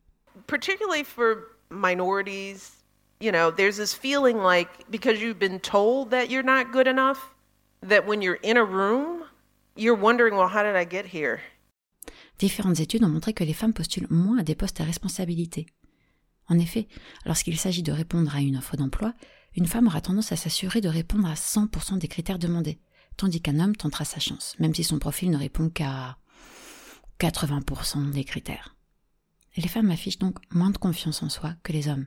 particularly 0.46 1.04
for 1.04 1.36
minorities, 1.70 2.79
you 3.20 3.30
know, 3.30 3.50
there's 3.50 3.76
this 3.76 3.94
feeling 3.94 4.38
like 4.38 4.68
because 4.90 5.20
you've 5.20 5.38
been 5.38 5.60
told 5.60 6.10
that 6.10 6.30
you're 6.30 6.42
not 6.42 6.72
good 6.72 6.86
enough, 6.86 7.34
that 7.82 8.06
when 8.06 8.22
you're 8.22 8.40
in 8.42 8.56
a 8.56 8.64
room, 8.64 9.24
you're 9.76 9.98
wondering, 9.98 10.36
well, 10.36 10.48
how 10.48 10.62
did 10.62 10.74
I 10.74 10.84
get 10.84 11.06
here? 11.06 11.40
Différentes 12.38 12.80
études 12.80 13.04
ont 13.04 13.08
montré 13.08 13.34
que 13.34 13.44
les 13.44 13.52
femmes 13.52 13.74
postulent 13.74 14.06
moins 14.10 14.38
à 14.38 14.42
des 14.42 14.54
postes 14.54 14.80
à 14.80 14.84
responsabilité. 14.84 15.66
En 16.48 16.58
effet, 16.58 16.88
lorsqu'il 17.26 17.58
s'agit 17.58 17.82
de 17.82 17.92
répondre 17.92 18.34
à 18.34 18.40
une 18.40 18.56
offre 18.56 18.76
d'emploi, 18.76 19.12
une 19.54 19.66
femme 19.66 19.86
aura 19.86 20.00
tendance 20.00 20.32
à 20.32 20.36
s'assurer 20.36 20.80
de 20.80 20.88
répondre 20.88 21.28
à 21.28 21.34
100% 21.34 21.98
des 21.98 22.08
critères 22.08 22.38
demandés, 22.38 22.80
tandis 23.16 23.42
qu'un 23.42 23.60
homme 23.60 23.76
tentera 23.76 24.04
sa 24.04 24.20
chance, 24.20 24.56
même 24.58 24.74
si 24.74 24.82
son 24.82 24.98
profil 24.98 25.30
ne 25.30 25.36
répond 25.36 25.68
qu'à 25.68 26.16
80% 27.20 28.10
des 28.10 28.24
critères. 28.24 28.74
Les 29.56 29.68
femmes 29.68 29.90
affichent 29.90 30.18
donc 30.18 30.38
moins 30.50 30.70
de 30.70 30.78
confiance 30.78 31.22
en 31.22 31.28
soi 31.28 31.54
que 31.62 31.72
les 31.72 31.88
hommes, 31.88 32.06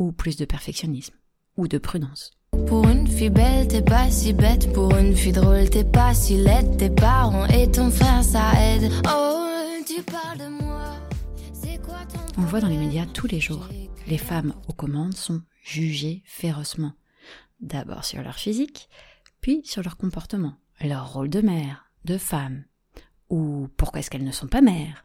ou 0.00 0.12
plus 0.12 0.36
de 0.36 0.46
perfectionnisme, 0.46 1.14
ou 1.56 1.68
de 1.68 1.78
prudence. 1.78 2.32
Pour 2.66 2.88
une 2.88 3.06
fille 3.06 3.30
belle, 3.30 3.68
t'es 3.68 3.82
pas 3.82 4.10
si 4.10 4.32
bête. 4.32 4.72
Pour 4.72 4.96
une 4.96 5.14
fille 5.14 5.32
drôle, 5.32 5.68
t'es 5.68 5.84
pas 5.84 6.14
si 6.14 6.36
laide. 6.36 6.76
Tes 6.78 6.90
parents 6.90 7.46
et 7.46 7.70
ton 7.70 7.90
frère, 7.90 8.24
ça 8.24 8.52
aide. 8.60 8.90
Oh, 9.06 9.46
tu 9.86 10.02
parles 10.02 10.38
de 10.38 10.48
moi. 10.48 10.96
C'est 11.52 11.80
quoi 11.82 12.00
ton 12.06 12.18
On 12.38 12.40
le 12.40 12.46
voit 12.48 12.60
dans 12.60 12.68
les 12.68 12.78
médias 12.78 13.06
tous 13.06 13.26
les 13.26 13.40
jours. 13.40 13.68
Les 14.06 14.18
femmes 14.18 14.54
aux 14.68 14.72
commandes 14.72 15.14
sont 15.14 15.42
jugées 15.62 16.22
férocement. 16.24 16.92
D'abord 17.60 18.04
sur 18.04 18.22
leur 18.22 18.36
physique, 18.36 18.88
puis 19.42 19.60
sur 19.64 19.82
leur 19.82 19.98
comportement, 19.98 20.54
leur 20.80 21.12
rôle 21.12 21.28
de 21.28 21.42
mère, 21.42 21.84
de 22.06 22.16
femme, 22.16 22.64
ou 23.28 23.68
pourquoi 23.76 24.00
est-ce 24.00 24.10
qu'elles 24.10 24.24
ne 24.24 24.32
sont 24.32 24.48
pas 24.48 24.62
mères, 24.62 25.04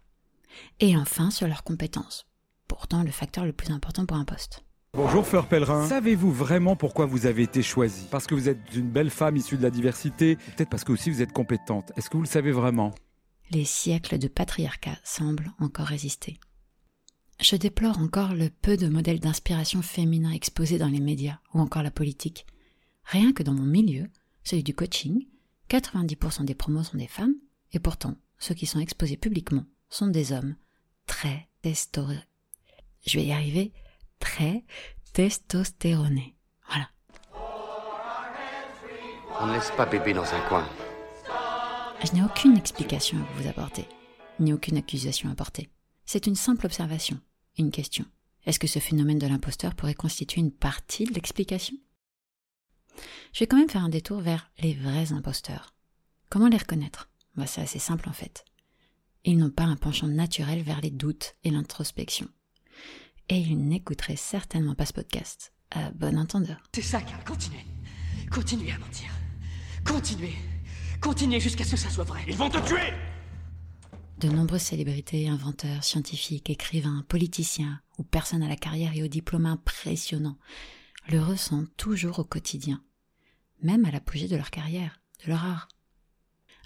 et 0.79 0.95
enfin 0.95 1.31
sur 1.31 1.47
leurs 1.47 1.63
compétences. 1.63 2.25
Pourtant 2.67 3.03
le 3.03 3.11
facteur 3.11 3.45
le 3.45 3.53
plus 3.53 3.71
important 3.71 4.05
pour 4.05 4.17
un 4.17 4.25
poste. 4.25 4.65
Bonjour 4.95 5.27
Fleur 5.27 5.47
Pellerin. 5.47 5.85
Savez-vous 5.89 6.31
vraiment 6.31 6.77
pourquoi 6.77 7.05
vous 7.05 7.25
avez 7.25 7.43
été 7.43 7.61
choisie? 7.61 8.07
Parce 8.09 8.27
que 8.27 8.33
vous 8.33 8.47
êtes 8.47 8.59
une 8.73 8.89
belle 8.89 9.09
femme 9.09 9.35
issue 9.35 9.57
de 9.57 9.61
la 9.61 9.69
diversité, 9.69 10.37
peut-être 10.37 10.69
parce 10.69 10.85
que 10.85 10.93
aussi 10.93 11.09
vous 11.09 11.21
êtes 11.21 11.33
compétente. 11.33 11.91
Est-ce 11.97 12.09
que 12.09 12.15
vous 12.15 12.23
le 12.23 12.29
savez 12.29 12.53
vraiment? 12.53 12.95
Les 13.51 13.65
siècles 13.65 14.17
de 14.17 14.29
patriarcat 14.29 14.97
semblent 15.03 15.51
encore 15.59 15.87
résister. 15.87 16.39
Je 17.41 17.57
déplore 17.57 17.99
encore 17.99 18.33
le 18.35 18.49
peu 18.49 18.77
de 18.77 18.87
modèles 18.87 19.19
d'inspiration 19.19 19.81
féminin 19.81 20.31
exposés 20.31 20.77
dans 20.77 20.87
les 20.87 21.01
médias 21.01 21.39
ou 21.53 21.59
encore 21.59 21.83
la 21.83 21.91
politique. 21.91 22.45
Rien 23.03 23.33
que 23.33 23.43
dans 23.43 23.53
mon 23.53 23.65
milieu, 23.65 24.07
celui 24.45 24.63
du 24.63 24.73
coaching, 24.73 25.27
90% 25.69 26.45
des 26.45 26.55
promos 26.55 26.83
sont 26.83 26.97
des 26.97 27.07
femmes, 27.07 27.35
et 27.73 27.79
pourtant, 27.79 28.15
ceux 28.39 28.55
qui 28.55 28.65
sont 28.65 28.79
exposés 28.79 29.17
publiquement 29.17 29.65
sont 29.89 30.07
des 30.07 30.31
hommes 30.31 30.55
très 31.05 31.49
testostéronés. 31.63 32.21
Je 33.05 33.19
vais 33.19 33.25
y 33.25 33.33
arriver, 33.33 33.73
très 34.19 34.63
testostéronés. 35.13 36.35
Voilà. 36.67 36.89
On 39.39 39.47
ne 39.47 39.53
laisse 39.53 39.71
pas 39.77 39.85
bébé 39.85 40.13
dans 40.13 40.33
un 40.33 40.41
coin. 40.47 40.67
Je 42.03 42.11
n'ai 42.13 42.23
aucune 42.23 42.57
explication 42.57 43.17
à 43.17 43.41
vous 43.41 43.47
apporter, 43.47 43.87
ni 44.39 44.53
aucune 44.53 44.77
accusation 44.77 45.29
à 45.29 45.35
porter. 45.35 45.69
C'est 46.05 46.27
une 46.27 46.35
simple 46.35 46.65
observation, 46.65 47.19
une 47.57 47.71
question. 47.71 48.05
Est-ce 48.45 48.59
que 48.59 48.67
ce 48.67 48.79
phénomène 48.79 49.17
de 49.17 49.27
l'imposteur 49.27 49.73
pourrait 49.73 49.95
constituer 49.95 50.41
une 50.41 50.51
partie 50.51 51.05
de 51.05 51.13
l'explication? 51.13 51.75
Je 53.33 53.39
vais 53.39 53.47
quand 53.47 53.57
même 53.57 53.69
faire 53.69 53.83
un 53.83 53.89
détour 53.89 54.21
vers 54.21 54.51
les 54.59 54.73
vrais 54.73 55.11
imposteurs. 55.13 55.73
Comment 56.29 56.47
les 56.47 56.57
reconnaître? 56.57 57.09
Bah, 57.35 57.47
C'est 57.47 57.61
assez 57.61 57.79
simple 57.79 58.07
en 58.09 58.13
fait. 58.13 58.45
Ils 59.23 59.37
n'ont 59.37 59.49
pas 59.49 59.63
un 59.63 59.75
penchant 59.75 60.07
naturel 60.07 60.61
vers 60.61 60.81
les 60.81 60.91
doutes 60.91 61.35
et 61.43 61.49
l'introspection. 61.49 62.27
Et 63.29 63.37
ils 63.39 63.57
n'écouteraient 63.57 64.15
certainement 64.15 64.75
pas 64.75 64.85
ce 64.85 64.93
podcast, 64.93 65.53
à 65.71 65.91
bon 65.91 66.17
entendeur. 66.17 66.57
C'est 66.73 66.81
ça, 66.81 67.01
Karl, 67.01 67.23
continuez. 67.23 67.65
Continuez 68.31 68.71
à 68.71 68.77
mentir. 68.77 69.09
Continuez. 69.85 70.35
Continuez 71.01 71.39
jusqu'à 71.39 71.63
ce 71.63 71.71
que 71.71 71.77
ça 71.77 71.89
soit 71.89 72.03
vrai. 72.03 72.23
Ils 72.27 72.35
vont 72.35 72.49
te 72.49 72.57
tuer 72.67 72.93
De 74.19 74.29
nombreuses 74.29 74.61
célébrités, 74.61 75.27
inventeurs, 75.27 75.83
scientifiques, 75.83 76.49
écrivains, 76.49 77.03
politiciens 77.07 77.81
ou 77.97 78.03
personnes 78.03 78.43
à 78.43 78.47
la 78.47 78.55
carrière 78.55 78.95
et 78.95 79.03
au 79.03 79.07
diplôme 79.07 79.45
impressionnant 79.45 80.37
le 81.07 81.21
ressentent 81.21 81.75
toujours 81.77 82.19
au 82.19 82.23
quotidien, 82.23 82.81
même 83.61 83.85
à 83.85 83.91
l'apogée 83.91 84.27
de 84.27 84.35
leur 84.35 84.49
carrière, 84.49 84.99
de 85.23 85.29
leur 85.29 85.43
art. 85.43 85.67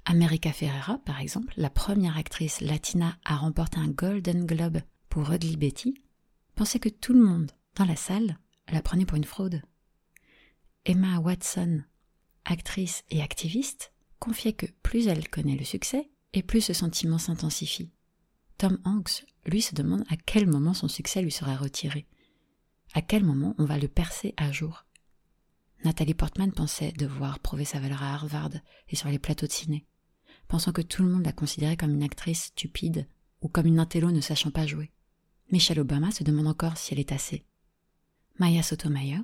America 0.06 0.51
Ferrera, 0.51 0.98
par 1.00 1.20
exemple, 1.20 1.54
la 1.58 1.70
première 1.70 2.18
actrice 2.18 2.62
latina 2.62 3.18
à 3.25 3.36
remporter 3.36 3.80
un 3.80 3.89
Golden 3.89 4.46
Globe 4.46 4.80
pour 5.10 5.32
Ugly 5.32 5.58
Betty, 5.58 5.94
pensait 6.60 6.80
que 6.80 6.89
tout 6.89 7.13
le 7.13 7.24
monde 7.24 7.54
dans 7.75 7.86
la 7.86 7.96
salle 7.96 8.38
la 8.70 8.82
prenait 8.82 9.06
pour 9.06 9.16
une 9.16 9.24
fraude. 9.24 9.62
Emma 10.84 11.17
Watson, 11.19 11.84
actrice 12.43 13.06
et 13.10 13.22
activiste, 13.22 13.93
confiait 14.19 14.52
que 14.52 14.65
plus 14.84 15.08
elle 15.08 15.30
connaît 15.30 15.56
le 15.56 15.63
succès, 15.63 16.10
et 16.34 16.43
plus 16.43 16.60
ce 16.60 16.74
sentiment 16.74 17.17
s'intensifie. 17.17 17.93
Tom 18.58 18.78
Hanks, 18.84 19.26
lui, 19.45 19.62
se 19.62 19.74
demande 19.74 20.04
à 20.10 20.17
quel 20.17 20.48
moment 20.48 20.74
son 20.74 20.89
succès 20.89 21.22
lui 21.22 21.32
sera 21.32 21.56
retiré. 21.56 22.06
À 22.93 23.02
quel 23.02 23.24
moment 23.24 23.56
on 23.58 23.63
va 23.63 23.78
le 23.78 23.88
percer 23.88 24.34
à 24.36 24.52
jour? 24.52 24.86
Nathalie 25.86 26.13
Portman 26.13 26.52
pensait 26.52 26.91
devoir 26.91 27.39
prouver 27.39 27.63
sa 27.63 27.80
valeur 27.80 28.04
à 28.04 28.15
Harvard 28.15 28.52
et 28.89 28.98
sur 28.98 29.08
les 29.08 29.17
plateaux 29.17 29.48
de 29.48 29.54
ciné, 29.54 29.86
pensant 30.50 30.74
que 30.74 30.82
tout 30.82 31.04
le 31.04 31.10
monde 31.10 31.24
la 31.24 31.32
considérait 31.32 31.78
comme 31.78 31.93
une 31.93 32.04
actrice 32.04 32.48
stupide 32.48 33.08
ou 33.39 33.48
comme 33.48 33.67
une 33.67 33.80
intello 33.80 34.12
ne 34.12 34.19
sachant 34.19 34.52
pas 34.52 34.67
jouer. 34.67 34.91
Michelle 35.52 35.80
Obama 35.80 36.12
se 36.12 36.24
demande 36.24 36.48
encore 36.48 36.78
si 36.78 36.94
elle 36.94 37.00
est 37.00 37.12
assez. 37.12 37.46
Maya 38.38 38.64
Sotomayor, 38.64 39.24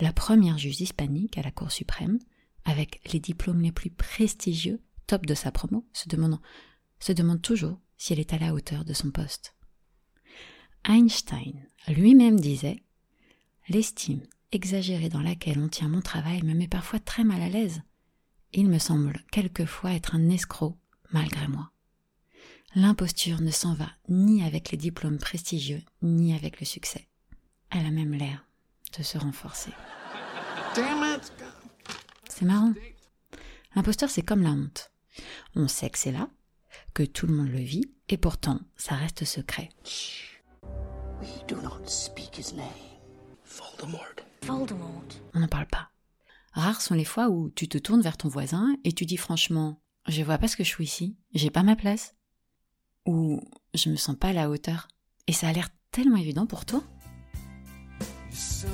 la 0.00 0.12
première 0.12 0.58
juge 0.58 0.80
hispanique 0.80 1.38
à 1.38 1.42
la 1.42 1.50
Cour 1.50 1.70
suprême, 1.70 2.18
avec 2.64 3.00
les 3.12 3.20
diplômes 3.20 3.60
les 3.60 3.72
plus 3.72 3.90
prestigieux, 3.90 4.82
top 5.06 5.26
de 5.26 5.34
sa 5.34 5.52
promo, 5.52 5.86
se, 5.92 6.04
se 7.00 7.12
demande 7.12 7.42
toujours 7.42 7.78
si 7.96 8.12
elle 8.12 8.20
est 8.20 8.32
à 8.32 8.38
la 8.38 8.54
hauteur 8.54 8.84
de 8.84 8.92
son 8.92 9.10
poste. 9.10 9.54
Einstein 10.88 11.66
lui-même 11.88 12.40
disait 12.40 12.82
L'estime 13.68 14.22
exagérée 14.52 15.08
dans 15.08 15.22
laquelle 15.22 15.60
on 15.60 15.68
tient 15.68 15.88
mon 15.88 16.00
travail 16.00 16.42
me 16.42 16.54
met 16.54 16.68
parfois 16.68 16.98
très 16.98 17.24
mal 17.24 17.42
à 17.42 17.48
l'aise. 17.48 17.82
Il 18.52 18.68
me 18.68 18.78
semble 18.78 19.24
quelquefois 19.30 19.92
être 19.92 20.14
un 20.16 20.28
escroc 20.30 20.76
malgré 21.12 21.46
moi. 21.46 21.70
L'imposture 22.76 23.40
ne 23.40 23.50
s'en 23.50 23.74
va 23.74 23.88
ni 24.08 24.44
avec 24.44 24.70
les 24.70 24.78
diplômes 24.78 25.18
prestigieux, 25.18 25.82
ni 26.02 26.34
avec 26.34 26.60
le 26.60 26.66
succès. 26.66 27.08
Elle 27.70 27.84
a 27.84 27.90
même 27.90 28.14
l'air 28.14 28.46
de 28.96 29.02
se 29.02 29.18
renforcer. 29.18 29.72
C'est 32.28 32.44
marrant. 32.44 32.72
L'imposteur, 33.74 34.08
c'est 34.08 34.22
comme 34.22 34.42
la 34.42 34.50
honte. 34.50 34.92
On 35.56 35.66
sait 35.66 35.90
que 35.90 35.98
c'est 35.98 36.12
là, 36.12 36.28
que 36.94 37.02
tout 37.02 37.26
le 37.26 37.34
monde 37.34 37.48
le 37.48 37.58
vit, 37.58 37.90
et 38.08 38.16
pourtant, 38.16 38.60
ça 38.76 38.94
reste 38.94 39.24
secret. 39.24 39.68
On 45.34 45.40
n'en 45.40 45.48
parle 45.48 45.66
pas. 45.66 45.90
Rares 46.52 46.82
sont 46.82 46.94
les 46.94 47.04
fois 47.04 47.30
où 47.30 47.50
tu 47.50 47.68
te 47.68 47.78
tournes 47.78 48.00
vers 48.00 48.16
ton 48.16 48.28
voisin 48.28 48.76
et 48.84 48.92
tu 48.92 49.06
dis 49.06 49.16
franchement 49.16 49.80
Je 50.06 50.22
vois 50.22 50.38
pas 50.38 50.48
ce 50.48 50.56
que 50.56 50.64
je 50.64 50.72
fous 50.72 50.82
ici, 50.82 51.16
j'ai 51.34 51.50
pas 51.50 51.62
ma 51.62 51.76
place. 51.76 52.14
Ou 53.06 53.40
je 53.74 53.90
me 53.90 53.96
sens 53.96 54.16
pas 54.16 54.28
à 54.28 54.32
la 54.32 54.50
hauteur. 54.50 54.88
Et 55.26 55.32
ça 55.32 55.48
a 55.48 55.52
l'air 55.52 55.68
tellement 55.90 56.16
évident 56.16 56.46
pour 56.46 56.64
toi. 56.64 56.82
Je 58.32 58.66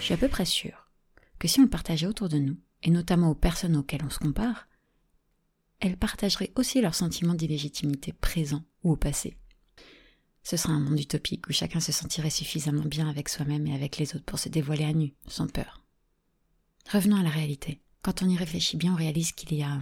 suis 0.00 0.14
à 0.14 0.16
peu 0.16 0.28
près 0.28 0.44
sûre 0.44 0.90
que 1.38 1.48
si 1.48 1.60
on 1.60 1.64
le 1.64 1.68
partageait 1.68 2.06
autour 2.06 2.28
de 2.28 2.38
nous, 2.38 2.56
et 2.82 2.90
notamment 2.90 3.30
aux 3.30 3.34
personnes 3.34 3.76
auxquelles 3.76 4.04
on 4.04 4.10
se 4.10 4.18
compare, 4.18 4.68
elles 5.80 5.96
partageraient 5.96 6.52
aussi 6.54 6.80
leurs 6.80 6.94
sentiments 6.94 7.34
d'illégitimité 7.34 8.12
présent 8.12 8.62
ou 8.82 8.92
au 8.92 8.96
passé. 8.96 9.36
Ce 10.42 10.56
serait 10.56 10.72
un 10.72 10.80
monde 10.80 11.00
utopique 11.00 11.48
où 11.48 11.52
chacun 11.52 11.80
se 11.80 11.92
sentirait 11.92 12.30
suffisamment 12.30 12.84
bien 12.84 13.08
avec 13.08 13.28
soi-même 13.28 13.66
et 13.66 13.74
avec 13.74 13.98
les 13.98 14.14
autres 14.14 14.24
pour 14.24 14.38
se 14.38 14.48
dévoiler 14.48 14.84
à 14.84 14.92
nu, 14.92 15.14
sans 15.26 15.48
peur. 15.48 15.82
Revenons 16.92 17.16
à 17.16 17.22
la 17.22 17.30
réalité. 17.30 17.80
Quand 18.02 18.22
on 18.22 18.28
y 18.28 18.36
réfléchit 18.36 18.76
bien, 18.76 18.92
on 18.92 18.96
réalise 18.96 19.32
qu'il 19.32 19.52
y 19.52 19.62
a 19.62 19.80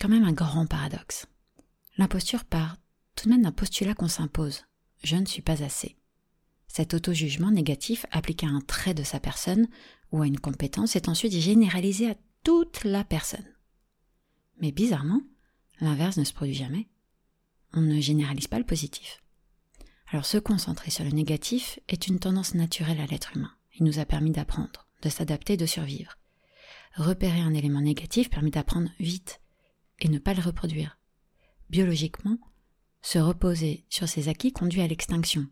quand 0.00 0.08
même 0.08 0.24
un 0.24 0.32
grand 0.32 0.66
paradoxe. 0.66 1.26
L'imposture 1.98 2.44
part 2.44 2.76
tout 3.16 3.26
de 3.26 3.30
même 3.34 3.42
d'un 3.42 3.52
postulat 3.52 3.94
qu'on 3.94 4.08
s'impose. 4.08 4.64
Je 5.02 5.16
ne 5.16 5.26
suis 5.26 5.42
pas 5.42 5.62
assez. 5.62 5.96
Cet 6.68 6.94
auto-jugement 6.94 7.50
négatif 7.50 8.06
appliqué 8.10 8.46
à 8.46 8.50
un 8.50 8.60
trait 8.60 8.94
de 8.94 9.02
sa 9.02 9.20
personne 9.20 9.66
ou 10.12 10.22
à 10.22 10.26
une 10.26 10.38
compétence 10.38 10.96
est 10.96 11.08
ensuite 11.08 11.32
généralisé 11.32 12.10
à 12.10 12.14
toute 12.44 12.84
la 12.84 13.04
personne. 13.04 13.44
Mais 14.60 14.72
bizarrement, 14.72 15.22
l'inverse 15.80 16.16
ne 16.16 16.24
se 16.24 16.32
produit 16.32 16.54
jamais. 16.54 16.88
On 17.74 17.80
ne 17.80 18.00
généralise 18.00 18.46
pas 18.46 18.58
le 18.58 18.64
positif. 18.64 19.22
Alors 20.08 20.24
se 20.24 20.38
concentrer 20.38 20.90
sur 20.90 21.04
le 21.04 21.10
négatif 21.10 21.80
est 21.88 22.06
une 22.06 22.20
tendance 22.20 22.54
naturelle 22.54 23.00
à 23.00 23.06
l'être 23.06 23.36
humain. 23.36 23.52
Il 23.74 23.84
nous 23.84 23.98
a 23.98 24.04
permis 24.04 24.30
d'apprendre, 24.30 24.86
de 25.02 25.08
s'adapter, 25.08 25.56
de 25.56 25.66
survivre. 25.66 26.16
Repérer 26.96 27.40
un 27.40 27.54
élément 27.54 27.80
négatif 27.80 28.30
permet 28.30 28.50
d'apprendre 28.50 28.90
vite 28.98 29.40
et 30.00 30.08
ne 30.08 30.18
pas 30.18 30.34
le 30.34 30.42
reproduire. 30.42 30.98
Biologiquement, 31.70 32.38
se 33.02 33.18
reposer 33.18 33.84
sur 33.88 34.08
ses 34.08 34.28
acquis 34.28 34.52
conduit 34.52 34.80
à 34.80 34.86
l'extinction, 34.86 35.46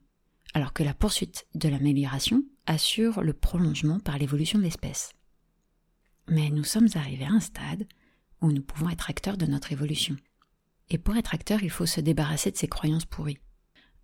alors 0.55 0.73
que 0.73 0.83
la 0.83 0.95
poursuite 0.95 1.47
de 1.55 1.69
l'amélioration 1.69 2.45
assure 2.67 3.23
le 3.23 3.33
prolongement 3.33 4.01
par 4.01 4.19
l'évolution 4.19 4.59
de 4.59 4.65
l'espèce. 4.65 5.13
Mais 6.29 6.51
nous 6.51 6.65
sommes 6.65 6.89
arrivés 6.95 7.25
à 7.25 7.33
un 7.33 7.41
stade 7.41 7.87
où 8.41 8.53
nous 8.53 8.63
pouvons 8.63 8.89
être 8.91 9.11
acteurs 9.11 9.37
de 9.37 9.47
notre 9.47 9.73
évolution. 9.73 10.17
Et 10.89 10.99
pour 10.99 11.17
être 11.17 11.35
acteur, 11.35 11.63
il 11.63 11.71
faut 11.71 11.87
se 11.87 12.01
débarrasser 12.01 12.51
de 12.51 12.57
ces 12.57 12.69
croyances 12.69 13.05
pourries. 13.05 13.39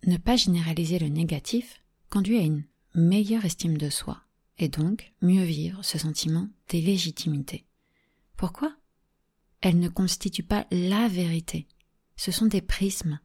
Ne 0.05 0.17
pas 0.17 0.35
généraliser 0.35 0.99
le 0.99 1.07
négatif 1.07 1.81
conduit 2.09 2.37
à 2.37 2.43
une 2.43 2.65
meilleure 2.93 3.45
estime 3.45 3.77
de 3.77 3.89
soi, 3.89 4.21
et 4.59 4.69
donc 4.69 5.13
mieux 5.21 5.43
vivre 5.43 5.83
ce 5.83 5.97
sentiment 5.97 6.49
d'illégitimité. 6.69 7.65
Pourquoi? 8.35 8.75
Elle 9.61 9.79
ne 9.79 9.89
constitue 9.89 10.43
pas 10.43 10.67
la 10.71 11.07
vérité. 11.07 11.67
Ce 12.15 12.31
sont 12.31 12.45
des 12.45 12.61
prismes, 12.61 13.19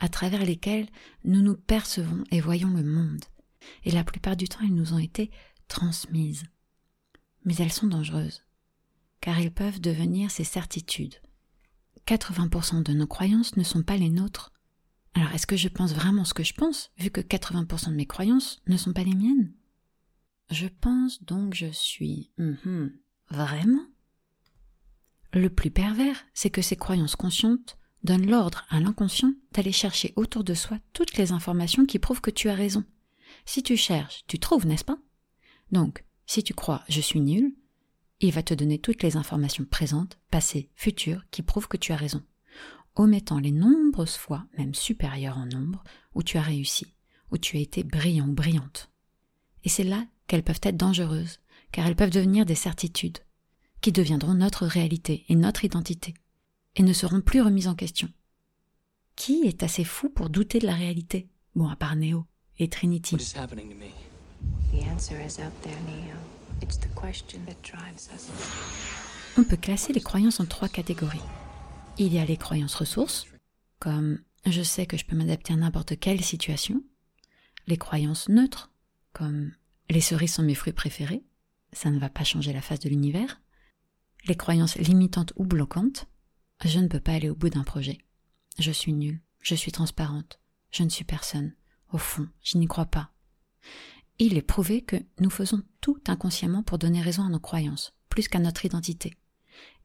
à 0.00 0.08
travers 0.08 0.44
lesquelles 0.44 0.88
nous 1.24 1.40
nous 1.40 1.56
percevons 1.56 2.24
et 2.30 2.40
voyons 2.40 2.70
le 2.70 2.82
monde. 2.82 3.24
Et 3.84 3.90
la 3.90 4.04
plupart 4.04 4.36
du 4.36 4.48
temps, 4.48 4.60
elles 4.62 4.74
nous 4.74 4.92
ont 4.92 4.98
été 4.98 5.30
transmises. 5.66 6.44
Mais 7.44 7.54
elles 7.56 7.72
sont 7.72 7.86
dangereuses, 7.86 8.42
car 9.20 9.38
elles 9.38 9.52
peuvent 9.52 9.80
devenir 9.80 10.30
ces 10.30 10.44
certitudes. 10.44 11.16
80% 12.06 12.82
de 12.82 12.92
nos 12.92 13.06
croyances 13.06 13.56
ne 13.56 13.62
sont 13.62 13.82
pas 13.82 13.96
les 13.96 14.10
nôtres. 14.10 14.52
Alors 15.14 15.30
est-ce 15.32 15.46
que 15.46 15.56
je 15.56 15.68
pense 15.68 15.92
vraiment 15.92 16.24
ce 16.24 16.34
que 16.34 16.44
je 16.44 16.54
pense, 16.54 16.90
vu 16.98 17.10
que 17.10 17.20
80% 17.20 17.90
de 17.90 17.94
mes 17.94 18.06
croyances 18.06 18.60
ne 18.66 18.76
sont 18.76 18.92
pas 18.92 19.04
les 19.04 19.14
miennes? 19.14 19.52
Je 20.50 20.66
pense 20.66 21.22
donc 21.22 21.54
je 21.54 21.70
suis. 21.70 22.30
Mhm. 22.38 22.92
Vraiment? 23.30 23.86
Le 25.32 25.50
plus 25.50 25.70
pervers, 25.70 26.24
c'est 26.32 26.50
que 26.50 26.62
ces 26.62 26.76
croyances 26.76 27.16
conscientes 27.16 27.76
donnent 28.02 28.30
l'ordre 28.30 28.64
à 28.70 28.80
l'inconscient 28.80 29.34
d'aller 29.52 29.72
chercher 29.72 30.12
autour 30.16 30.44
de 30.44 30.54
soi 30.54 30.78
toutes 30.92 31.16
les 31.16 31.32
informations 31.32 31.84
qui 31.84 31.98
prouvent 31.98 32.22
que 32.22 32.30
tu 32.30 32.48
as 32.48 32.54
raison. 32.54 32.84
Si 33.44 33.62
tu 33.62 33.76
cherches, 33.76 34.24
tu 34.26 34.38
trouves, 34.38 34.66
n'est-ce 34.66 34.84
pas? 34.84 34.98
Donc, 35.70 36.04
si 36.26 36.42
tu 36.42 36.54
crois 36.54 36.82
je 36.88 37.00
suis 37.00 37.20
nul, 37.20 37.54
il 38.20 38.32
va 38.32 38.42
te 38.42 38.54
donner 38.54 38.78
toutes 38.78 39.02
les 39.02 39.16
informations 39.16 39.64
présentes, 39.64 40.18
passées, 40.30 40.70
futures 40.74 41.24
qui 41.30 41.42
prouvent 41.42 41.68
que 41.68 41.76
tu 41.76 41.92
as 41.92 41.96
raison, 41.96 42.22
omettant 42.94 43.38
les 43.38 43.52
nombreuses 43.52 44.16
fois, 44.16 44.46
même 44.56 44.74
supérieures 44.74 45.38
en 45.38 45.46
nombre, 45.46 45.84
où 46.14 46.22
tu 46.22 46.38
as 46.38 46.42
réussi, 46.42 46.94
où 47.30 47.38
tu 47.38 47.58
as 47.58 47.60
été 47.60 47.84
brillant 47.84 48.28
brillante. 48.28 48.90
Et 49.64 49.68
c'est 49.68 49.84
là 49.84 50.06
qu'elles 50.28 50.44
peuvent 50.44 50.60
être 50.62 50.76
dangereuses, 50.76 51.40
car 51.72 51.86
elles 51.86 51.96
peuvent 51.96 52.10
devenir 52.10 52.46
des 52.46 52.54
certitudes, 52.54 53.18
qui 53.80 53.90
deviendront 53.90 54.34
notre 54.34 54.66
réalité 54.66 55.24
et 55.28 55.34
notre 55.34 55.64
identité, 55.64 56.14
et 56.76 56.82
ne 56.82 56.92
seront 56.92 57.20
plus 57.20 57.42
remises 57.42 57.66
en 57.66 57.74
question. 57.74 58.08
Qui 59.16 59.42
est 59.46 59.64
assez 59.64 59.82
fou 59.82 60.10
pour 60.10 60.30
douter 60.30 60.60
de 60.60 60.66
la 60.66 60.74
réalité? 60.74 61.28
Bon, 61.56 61.68
à 61.68 61.74
part 61.74 61.96
Neo 61.96 62.24
et 62.58 62.68
Trinity. 62.68 63.16
On 69.36 69.44
peut 69.44 69.56
classer 69.56 69.92
les 69.92 70.00
croyances 70.00 70.40
en 70.40 70.46
trois 70.46 70.68
catégories. 70.68 71.20
Il 71.98 72.12
y 72.12 72.18
a 72.18 72.24
les 72.24 72.36
croyances 72.36 72.74
ressources, 72.74 73.26
comme 73.80 74.20
je 74.46 74.62
sais 74.62 74.86
que 74.86 74.96
je 74.96 75.04
peux 75.04 75.16
m'adapter 75.16 75.52
à 75.52 75.56
n'importe 75.56 75.98
quelle 75.98 76.22
situation. 76.22 76.82
Les 77.66 77.76
croyances 77.76 78.28
neutres, 78.28 78.70
comme 79.12 79.52
les 79.90 80.00
cerises 80.00 80.34
sont 80.34 80.42
mes 80.42 80.54
fruits 80.54 80.72
préférés, 80.72 81.24
ça 81.72 81.90
ne 81.90 81.98
va 81.98 82.08
pas 82.08 82.24
changer 82.24 82.52
la 82.52 82.62
face 82.62 82.80
de 82.80 82.88
l'univers. 82.88 83.40
Les 84.26 84.36
croyances 84.36 84.76
limitantes 84.76 85.32
ou 85.36 85.44
bloquantes, 85.44 86.06
je 86.64 86.78
ne 86.78 86.88
peux 86.88 87.00
pas 87.00 87.12
aller 87.12 87.30
au 87.30 87.34
bout 87.34 87.50
d'un 87.50 87.62
projet. 87.62 87.98
Je 88.58 88.72
suis 88.72 88.92
nulle, 88.92 89.20
je 89.40 89.54
suis 89.54 89.72
transparente, 89.72 90.40
je 90.70 90.82
ne 90.82 90.88
suis 90.88 91.04
personne. 91.04 91.54
Au 91.92 91.98
fond, 91.98 92.28
je 92.42 92.58
n'y 92.58 92.66
crois 92.66 92.86
pas. 92.86 93.12
Il 94.18 94.36
est 94.36 94.42
prouvé 94.42 94.82
que 94.82 94.96
nous 95.20 95.30
faisons 95.30 95.62
tout 95.80 96.00
inconsciemment 96.06 96.62
pour 96.62 96.78
donner 96.78 97.00
raison 97.00 97.24
à 97.24 97.28
nos 97.28 97.38
croyances, 97.38 97.94
plus 98.08 98.28
qu'à 98.28 98.40
notre 98.40 98.64
identité. 98.64 99.16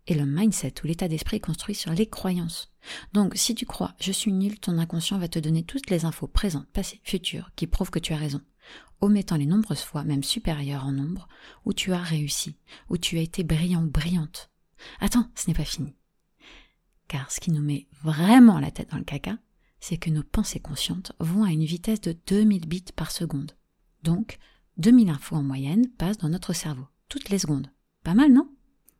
Et 0.08 0.16
le 0.16 0.26
mindset 0.26 0.74
ou 0.84 0.88
l'état 0.88 1.08
d'esprit 1.08 1.38
est 1.38 1.39
construit 1.39 1.76
sur 1.76 1.94
les 1.94 2.08
croyances. 2.08 2.74
Donc, 3.13 3.34
si 3.36 3.56
tu 3.56 3.66
crois 3.66 3.94
je 4.02 4.12
suis 4.12 4.34
nul, 4.34 4.60
ton 4.60 4.78
inconscient 4.80 5.20
va 5.20 5.28
te 5.28 5.39
donner 5.39 5.63
toutes 5.63 5.89
les 5.89 6.04
infos 6.04 6.28
présentes, 6.28 6.68
passées, 6.72 7.00
futures, 7.04 7.52
qui 7.56 7.68
prouvent 7.68 7.92
que 7.92 8.00
tu 8.00 8.12
as 8.12 8.18
raison, 8.18 8.42
omettant 9.02 9.36
les 9.36 9.45
nombreuses 9.45 9.82
fois, 9.82 10.04
même 10.04 10.23
supérieures 10.23 10.86
en 10.86 10.91
nombre, 10.91 11.28
où 11.65 11.73
tu 11.73 11.93
as 11.93 12.02
réussi, 12.02 12.56
où 12.89 12.97
tu 12.97 13.17
as 13.17 13.21
été 13.21 13.43
brillant 13.43 13.84
brillante. 13.84 14.49
Attends, 14.99 15.28
ce 15.36 15.47
n'est 15.47 15.54
pas 15.56 15.65
fini. 15.65 15.93
Car 17.08 17.32
ce 17.32 17.39
qui 17.39 17.52
nous 17.52 17.62
met 17.62 17.88
vraiment 18.02 18.60
la 18.60 18.71
tête 18.71 18.91
dans 18.91 18.97
le 18.97 19.04
caca, 19.04 19.38
c'est 19.80 19.97
que 19.97 20.10
nos 20.10 20.23
pensées 20.23 20.62
conscientes 20.62 21.12
vont 21.19 21.43
à 21.43 21.52
une 21.52 21.65
vitesse 21.65 22.02
de 22.02 22.15
2000 22.28 22.67
bits 22.67 22.86
par 22.95 23.12
seconde. 23.12 23.52
Donc, 24.04 24.38
2000 24.78 25.10
infos 25.10 25.36
en 25.36 25.43
moyenne 25.43 25.89
passent 25.89 26.17
dans 26.17 26.30
notre 26.30 26.54
cerveau, 26.54 26.88
toutes 27.10 27.30
les 27.30 27.39
secondes. 27.39 27.67
Pas 28.04 28.13
mal, 28.13 28.32
non? 28.32 28.49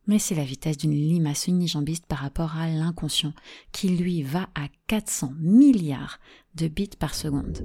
Mais 0.06 0.18
c'est 0.18 0.34
la 0.34 0.44
vitesse 0.44 0.76
d'une 0.76 0.92
limace 0.92 1.46
unijambiste 1.46 2.06
par 2.06 2.18
rapport 2.18 2.56
à 2.56 2.68
l'inconscient, 2.68 3.32
qui 3.72 3.88
lui 3.88 4.22
va 4.22 4.50
à 4.54 4.68
400 4.86 5.32
milliards 5.38 6.20
de 6.54 6.68
bits 6.68 6.90
par 6.98 7.14
seconde. 7.14 7.64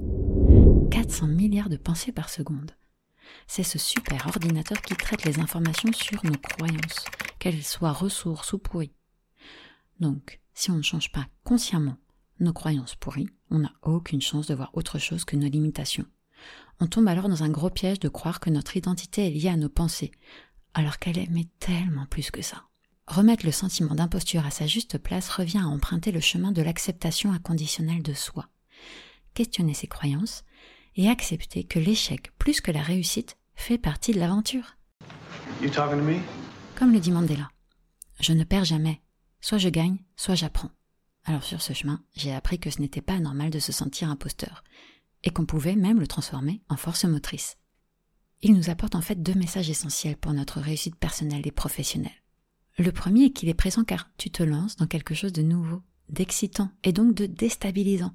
400 0.90 1.28
milliards 1.28 1.68
de 1.68 1.76
pensées 1.76 2.10
par 2.10 2.28
seconde. 2.28 2.72
C'est 3.46 3.62
ce 3.62 3.78
super 3.78 4.26
ordinateur 4.26 4.82
qui 4.82 4.96
traite 4.96 5.24
les 5.24 5.38
informations 5.38 5.92
sur 5.92 6.24
nos 6.24 6.36
croyances, 6.36 7.04
qu'elles 7.38 7.62
soient 7.62 7.92
ressources 7.92 8.52
ou 8.52 8.58
pourries. 8.58 8.92
Donc, 10.00 10.40
si 10.52 10.70
on 10.70 10.76
ne 10.76 10.82
change 10.82 11.12
pas 11.12 11.28
consciemment 11.44 11.96
nos 12.40 12.52
croyances 12.52 12.96
pourries, 12.96 13.28
on 13.50 13.60
n'a 13.60 13.72
aucune 13.82 14.20
chance 14.20 14.48
de 14.48 14.54
voir 14.54 14.70
autre 14.72 14.98
chose 14.98 15.24
que 15.24 15.36
nos 15.36 15.48
limitations. 15.48 16.06
On 16.80 16.86
tombe 16.86 17.06
alors 17.06 17.28
dans 17.28 17.44
un 17.44 17.50
gros 17.50 17.70
piège 17.70 18.00
de 18.00 18.08
croire 18.08 18.40
que 18.40 18.50
notre 18.50 18.76
identité 18.76 19.26
est 19.26 19.30
liée 19.30 19.48
à 19.48 19.56
nos 19.56 19.68
pensées, 19.68 20.10
alors 20.74 20.98
qu'elle 20.98 21.18
est 21.18 21.30
tellement 21.60 22.06
plus 22.06 22.30
que 22.30 22.42
ça. 22.42 22.64
Remettre 23.06 23.46
le 23.46 23.52
sentiment 23.52 23.94
d'imposture 23.94 24.44
à 24.44 24.50
sa 24.50 24.66
juste 24.66 24.98
place 24.98 25.28
revient 25.28 25.58
à 25.58 25.68
emprunter 25.68 26.10
le 26.10 26.20
chemin 26.20 26.52
de 26.52 26.62
l'acceptation 26.62 27.32
inconditionnelle 27.32 28.02
de 28.02 28.14
soi. 28.14 28.48
Questionner 29.34 29.74
ses 29.74 29.86
croyances 29.86 30.42
et 30.96 31.08
accepter 31.08 31.64
que 31.64 31.78
l'échec, 31.78 32.32
plus 32.38 32.60
que 32.60 32.70
la 32.70 32.82
réussite, 32.82 33.36
fait 33.54 33.78
partie 33.78 34.12
de 34.12 34.18
l'aventure. 34.18 34.76
Comme 36.74 36.92
le 36.92 37.00
dit 37.00 37.12
Mandela. 37.12 37.50
Je 38.20 38.32
ne 38.32 38.44
perds 38.44 38.64
jamais. 38.64 39.00
Soit 39.40 39.58
je 39.58 39.68
gagne, 39.68 39.98
soit 40.16 40.34
j'apprends. 40.34 40.70
Alors 41.24 41.44
sur 41.44 41.62
ce 41.62 41.72
chemin, 41.72 42.02
j'ai 42.14 42.32
appris 42.32 42.58
que 42.58 42.70
ce 42.70 42.80
n'était 42.80 43.02
pas 43.02 43.18
normal 43.18 43.50
de 43.50 43.58
se 43.58 43.72
sentir 43.72 44.10
imposteur, 44.10 44.64
et 45.22 45.30
qu'on 45.30 45.46
pouvait 45.46 45.76
même 45.76 46.00
le 46.00 46.06
transformer 46.06 46.62
en 46.68 46.76
force 46.76 47.04
motrice. 47.04 47.56
Il 48.42 48.54
nous 48.54 48.70
apporte 48.70 48.94
en 48.94 49.02
fait 49.02 49.22
deux 49.22 49.34
messages 49.34 49.68
essentiels 49.68 50.16
pour 50.16 50.32
notre 50.32 50.60
réussite 50.60 50.96
personnelle 50.96 51.46
et 51.46 51.52
professionnelle. 51.52 52.10
Le 52.78 52.92
premier 52.92 53.26
est 53.26 53.30
qu'il 53.30 53.50
est 53.50 53.54
présent 53.54 53.84
car 53.84 54.08
tu 54.16 54.30
te 54.30 54.42
lances 54.42 54.76
dans 54.76 54.86
quelque 54.86 55.14
chose 55.14 55.32
de 55.32 55.42
nouveau, 55.42 55.82
d'excitant 56.08 56.70
et 56.82 56.92
donc 56.92 57.14
de 57.14 57.26
déstabilisant. 57.26 58.14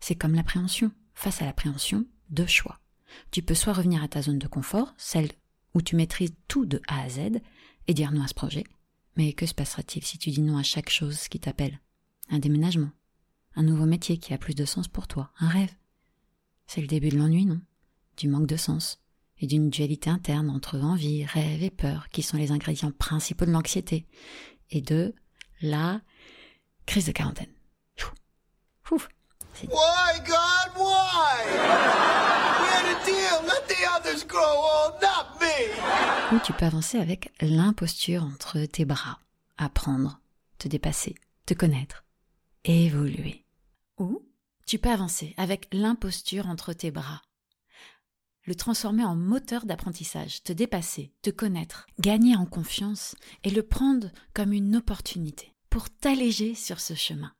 C'est 0.00 0.16
comme 0.16 0.34
l'appréhension. 0.34 0.90
Face 1.14 1.42
à 1.42 1.44
l'appréhension, 1.44 2.06
deux 2.30 2.46
choix. 2.46 2.80
Tu 3.30 3.42
peux 3.42 3.54
soit 3.54 3.72
revenir 3.72 4.02
à 4.02 4.08
ta 4.08 4.22
zone 4.22 4.38
de 4.38 4.48
confort, 4.48 4.92
celle 4.96 5.30
où 5.74 5.82
tu 5.82 5.96
maîtrises 5.96 6.34
tout 6.48 6.66
de 6.66 6.80
A 6.88 7.02
à 7.02 7.08
Z, 7.08 7.40
et 7.86 7.94
dire 7.94 8.12
non 8.12 8.22
à 8.22 8.28
ce 8.28 8.34
projet. 8.34 8.64
Mais 9.16 9.32
que 9.32 9.46
se 9.46 9.54
passera-t-il 9.54 10.04
si 10.04 10.18
tu 10.18 10.30
dis 10.30 10.40
non 10.40 10.56
à 10.56 10.62
chaque 10.62 10.90
chose 10.90 11.28
qui 11.28 11.38
t'appelle? 11.38 11.80
Un 12.30 12.38
déménagement, 12.38 12.90
un 13.54 13.62
nouveau 13.62 13.86
métier 13.86 14.18
qui 14.18 14.34
a 14.34 14.38
plus 14.38 14.54
de 14.54 14.64
sens 14.64 14.88
pour 14.88 15.06
toi, 15.06 15.30
un 15.38 15.48
rêve. 15.48 15.74
C'est 16.66 16.80
le 16.80 16.86
début 16.86 17.10
de 17.10 17.18
l'ennui, 17.18 17.46
non? 17.46 17.60
Du 18.16 18.28
manque 18.28 18.46
de 18.46 18.56
sens, 18.56 19.00
et 19.38 19.46
d'une 19.46 19.70
dualité 19.70 20.10
interne 20.10 20.50
entre 20.50 20.78
envie, 20.80 21.24
rêve 21.24 21.62
et 21.62 21.70
peur, 21.70 22.08
qui 22.08 22.22
sont 22.22 22.36
les 22.36 22.50
ingrédients 22.50 22.92
principaux 22.92 23.44
de 23.44 23.50
l'anxiété, 23.50 24.06
et 24.70 24.80
de 24.80 25.14
la 25.60 26.00
crise 26.86 27.06
de 27.06 27.12
quarantaine. 27.12 27.52
Why, 29.62 30.18
God, 30.26 30.76
why? 30.76 32.04
deal? 33.04 33.42
Let 33.46 33.68
the 33.68 33.86
others 33.96 34.24
grow 34.24 34.90
not 35.00 35.38
me. 35.40 36.36
Ou 36.36 36.40
tu 36.40 36.52
peux 36.52 36.64
avancer 36.64 36.98
avec 36.98 37.32
l'imposture 37.40 38.24
entre 38.24 38.64
tes 38.66 38.84
bras, 38.84 39.18
apprendre, 39.58 40.20
te 40.58 40.68
dépasser, 40.68 41.14
te 41.46 41.54
connaître, 41.54 42.04
évoluer. 42.64 43.44
Ou 43.98 44.22
tu 44.66 44.78
peux 44.78 44.90
avancer 44.90 45.34
avec 45.36 45.68
l'imposture 45.72 46.48
entre 46.48 46.72
tes 46.72 46.90
bras. 46.90 47.22
Le 48.46 48.54
transformer 48.54 49.04
en 49.04 49.16
moteur 49.16 49.64
d'apprentissage, 49.64 50.42
te 50.42 50.52
dépasser, 50.52 51.12
te 51.22 51.30
connaître, 51.30 51.86
gagner 51.98 52.36
en 52.36 52.44
confiance 52.44 53.14
et 53.42 53.50
le 53.50 53.62
prendre 53.62 54.10
comme 54.34 54.52
une 54.52 54.76
opportunité 54.76 55.54
pour 55.70 55.88
t'alléger 55.88 56.54
sur 56.54 56.80
ce 56.80 56.94
chemin. 56.94 57.32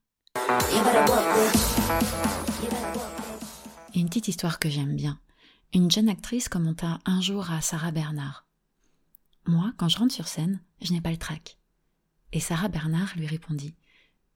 Une 3.94 4.09
petite 4.09 4.29
histoire 4.29 4.59
que 4.59 4.68
j'aime 4.68 4.97
bien. 4.97 5.18
Une 5.73 5.90
jeune 5.90 6.09
actrice 6.09 6.49
commenta 6.49 6.99
un 7.05 7.20
jour 7.20 7.51
à 7.51 7.61
Sarah 7.61 7.90
Bernard. 7.90 8.47
Moi, 9.47 9.73
quand 9.77 9.88
je 9.88 9.99
rentre 9.99 10.14
sur 10.14 10.29
scène, 10.29 10.61
je 10.81 10.92
n'ai 10.92 11.01
pas 11.01 11.11
le 11.11 11.16
trac. 11.16 11.59
Et 12.33 12.40
Sarah 12.40 12.68
Bernard 12.68 13.12
lui 13.16 13.27
répondit 13.27 13.75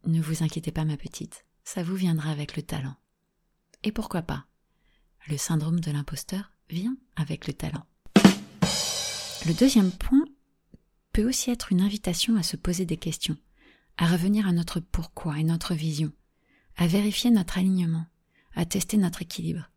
ne 0.06 0.20
vous 0.22 0.42
inquiétez 0.42 0.70
pas, 0.70 0.84
ma 0.84 0.96
petite, 0.96 1.44
ça 1.64 1.82
vous 1.82 1.96
viendra 1.96 2.30
avec 2.30 2.56
le 2.56 2.62
talent. 2.62 2.94
Et 3.82 3.92
pourquoi 3.92 4.22
pas? 4.22 4.46
Le 5.26 5.36
syndrome 5.36 5.80
de 5.80 5.90
l'imposteur 5.90 6.52
vient 6.70 6.96
avec 7.16 7.46
le 7.46 7.52
talent. 7.52 7.84
Le 9.46 9.52
deuxième 9.52 9.90
point 9.90 10.24
peut 11.12 11.28
aussi 11.28 11.50
être 11.50 11.72
une 11.72 11.80
invitation 11.80 12.36
à 12.36 12.42
se 12.42 12.56
poser 12.56 12.86
des 12.86 12.96
questions, 12.96 13.36
à 13.98 14.06
revenir 14.06 14.46
à 14.46 14.52
notre 14.52 14.80
pourquoi 14.80 15.38
et 15.38 15.44
notre 15.44 15.74
vision, 15.74 16.12
à 16.76 16.86
vérifier 16.86 17.30
notre 17.30 17.58
alignement, 17.58 18.06
à 18.54 18.64
tester 18.64 18.96
notre 18.96 19.22
équilibre. 19.22 19.68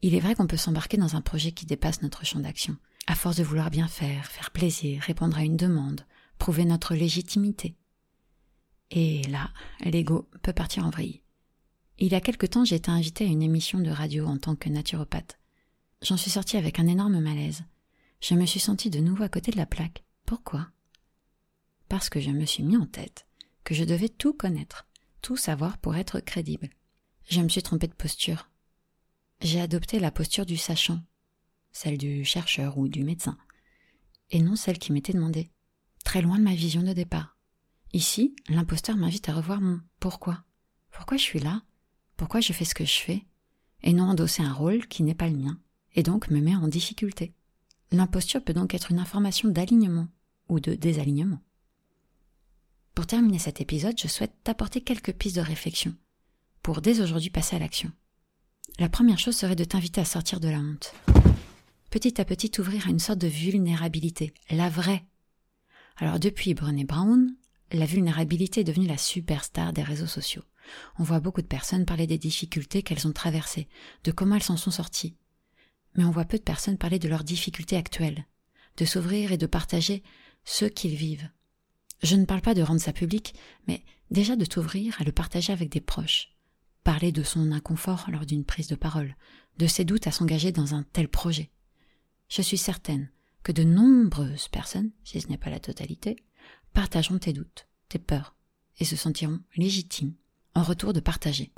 Il 0.00 0.14
est 0.14 0.20
vrai 0.20 0.34
qu'on 0.34 0.46
peut 0.46 0.56
s'embarquer 0.56 0.96
dans 0.96 1.16
un 1.16 1.20
projet 1.20 1.52
qui 1.52 1.66
dépasse 1.66 2.00
notre 2.00 2.24
champ 2.24 2.40
d'action, 2.40 2.76
à 3.06 3.14
force 3.14 3.36
de 3.36 3.44
vouloir 3.44 3.70
bien 3.70 3.88
faire, 3.88 4.24
faire 4.26 4.50
plaisir, 4.50 5.02
répondre 5.02 5.36
à 5.36 5.44
une 5.44 5.58
demande, 5.58 6.06
prouver 6.38 6.64
notre 6.64 6.94
légitimité, 6.94 7.76
et 8.90 9.22
là, 9.24 9.50
l'ego 9.84 10.28
peut 10.42 10.52
partir 10.52 10.84
en 10.84 10.90
vrille. 10.90 11.22
Il 11.98 12.08
y 12.08 12.14
a 12.14 12.20
quelque 12.20 12.46
temps, 12.46 12.64
j'ai 12.64 12.76
été 12.76 12.90
invitée 12.90 13.24
à 13.24 13.28
une 13.28 13.42
émission 13.42 13.78
de 13.78 13.90
radio 13.90 14.26
en 14.26 14.38
tant 14.38 14.56
que 14.56 14.68
naturopathe. 14.68 15.38
J'en 16.02 16.16
suis 16.16 16.30
sortie 16.30 16.56
avec 16.56 16.78
un 16.78 16.86
énorme 16.86 17.20
malaise. 17.20 17.64
Je 18.20 18.34
me 18.34 18.46
suis 18.46 18.60
sentie 18.60 18.90
de 18.90 19.00
nouveau 19.00 19.22
à 19.22 19.28
côté 19.28 19.52
de 19.52 19.56
la 19.56 19.66
plaque. 19.66 20.04
Pourquoi? 20.26 20.68
Parce 21.88 22.08
que 22.08 22.20
je 22.20 22.30
me 22.30 22.46
suis 22.46 22.62
mis 22.62 22.76
en 22.76 22.86
tête 22.86 23.26
je 23.74 23.84
devais 23.84 24.08
tout 24.08 24.32
connaître, 24.32 24.86
tout 25.22 25.36
savoir 25.36 25.78
pour 25.78 25.96
être 25.96 26.20
crédible. 26.20 26.70
Je 27.28 27.40
me 27.40 27.48
suis 27.48 27.62
trompée 27.62 27.86
de 27.86 27.94
posture. 27.94 28.48
J'ai 29.40 29.60
adopté 29.60 29.98
la 29.98 30.10
posture 30.10 30.46
du 30.46 30.56
sachant, 30.56 31.00
celle 31.72 31.98
du 31.98 32.24
chercheur 32.24 32.78
ou 32.78 32.88
du 32.88 33.04
médecin, 33.04 33.38
et 34.30 34.40
non 34.40 34.56
celle 34.56 34.78
qui 34.78 34.92
m'était 34.92 35.12
demandée, 35.12 35.50
très 36.04 36.22
loin 36.22 36.38
de 36.38 36.44
ma 36.44 36.54
vision 36.54 36.82
de 36.82 36.92
départ. 36.92 37.36
Ici, 37.92 38.36
l'imposteur 38.48 38.96
m'invite 38.96 39.28
à 39.28 39.34
revoir 39.34 39.60
mon 39.60 39.80
pourquoi. 39.98 40.44
Pourquoi 40.90 41.16
je 41.16 41.22
suis 41.22 41.40
là? 41.40 41.62
Pourquoi 42.16 42.40
je 42.40 42.52
fais 42.52 42.64
ce 42.64 42.74
que 42.74 42.84
je 42.84 43.00
fais? 43.00 43.24
Et 43.82 43.92
non 43.92 44.04
endosser 44.04 44.42
un 44.42 44.52
rôle 44.52 44.86
qui 44.86 45.02
n'est 45.02 45.14
pas 45.14 45.28
le 45.28 45.36
mien, 45.36 45.58
et 45.94 46.02
donc 46.02 46.30
me 46.30 46.40
met 46.40 46.54
en 46.54 46.68
difficulté. 46.68 47.34
L'imposture 47.92 48.44
peut 48.44 48.52
donc 48.52 48.74
être 48.74 48.90
une 48.90 48.98
information 48.98 49.48
d'alignement 49.48 50.08
ou 50.48 50.60
de 50.60 50.74
désalignement. 50.74 51.40
Pour 52.94 53.06
terminer 53.06 53.38
cet 53.38 53.60
épisode, 53.60 53.98
je 53.98 54.08
souhaite 54.08 54.34
t'apporter 54.44 54.80
quelques 54.80 55.12
pistes 55.12 55.36
de 55.36 55.40
réflexion 55.40 55.94
pour 56.62 56.82
dès 56.82 57.00
aujourd'hui 57.00 57.30
passer 57.30 57.56
à 57.56 57.58
l'action. 57.58 57.90
La 58.78 58.88
première 58.88 59.18
chose 59.18 59.36
serait 59.36 59.56
de 59.56 59.64
t'inviter 59.64 60.00
à 60.00 60.04
sortir 60.04 60.40
de 60.40 60.48
la 60.48 60.58
honte. 60.58 60.94
Petit 61.90 62.20
à 62.20 62.24
petit 62.24 62.50
t'ouvrir 62.50 62.86
à 62.86 62.90
une 62.90 62.98
sorte 62.98 63.18
de 63.18 63.26
vulnérabilité, 63.26 64.32
la 64.50 64.68
vraie. 64.68 65.04
Alors 65.96 66.20
depuis 66.20 66.54
Brené 66.54 66.84
Brown, 66.84 67.34
la 67.72 67.86
vulnérabilité 67.86 68.60
est 68.60 68.64
devenue 68.64 68.86
la 68.86 68.98
superstar 68.98 69.72
des 69.72 69.82
réseaux 69.82 70.06
sociaux. 70.06 70.44
On 70.98 71.02
voit 71.02 71.20
beaucoup 71.20 71.42
de 71.42 71.46
personnes 71.46 71.84
parler 71.84 72.06
des 72.06 72.18
difficultés 72.18 72.82
qu'elles 72.82 73.06
ont 73.06 73.12
traversées, 73.12 73.68
de 74.04 74.12
comment 74.12 74.36
elles 74.36 74.42
s'en 74.42 74.56
sont 74.56 74.70
sorties. 74.70 75.16
Mais 75.96 76.04
on 76.04 76.10
voit 76.10 76.24
peu 76.24 76.38
de 76.38 76.42
personnes 76.42 76.78
parler 76.78 76.98
de 76.98 77.08
leurs 77.08 77.24
difficultés 77.24 77.76
actuelles, 77.76 78.26
de 78.76 78.84
s'ouvrir 78.84 79.32
et 79.32 79.38
de 79.38 79.46
partager 79.46 80.02
ce 80.44 80.64
qu'ils 80.64 80.94
vivent. 80.94 81.28
Je 82.02 82.16
ne 82.16 82.24
parle 82.24 82.40
pas 82.40 82.54
de 82.54 82.62
rendre 82.62 82.80
ça 82.80 82.92
public, 82.92 83.34
mais 83.68 83.84
déjà 84.10 84.34
de 84.34 84.46
t'ouvrir 84.46 84.96
à 85.00 85.04
le 85.04 85.12
partager 85.12 85.52
avec 85.52 85.68
des 85.68 85.80
proches. 85.80 86.30
Parler 86.82 87.12
de 87.12 87.22
son 87.22 87.52
inconfort 87.52 88.06
lors 88.10 88.24
d'une 88.24 88.44
prise 88.44 88.68
de 88.68 88.74
parole, 88.74 89.16
de 89.58 89.66
ses 89.66 89.84
doutes 89.84 90.06
à 90.06 90.12
s'engager 90.12 90.50
dans 90.50 90.74
un 90.74 90.82
tel 90.82 91.08
projet. 91.08 91.50
Je 92.28 92.40
suis 92.40 92.56
certaine 92.56 93.10
que 93.42 93.52
de 93.52 93.64
nombreuses 93.64 94.48
personnes, 94.48 94.90
si 95.04 95.20
ce 95.20 95.28
n'est 95.28 95.36
pas 95.36 95.50
la 95.50 95.60
totalité, 95.60 96.16
partageront 96.72 97.18
tes 97.18 97.34
doutes, 97.34 97.66
tes 97.88 97.98
peurs, 97.98 98.34
et 98.78 98.84
se 98.86 98.96
sentiront 98.96 99.40
légitimes 99.56 100.14
en 100.54 100.62
retour 100.62 100.94
de 100.94 101.00
partager. 101.00 101.52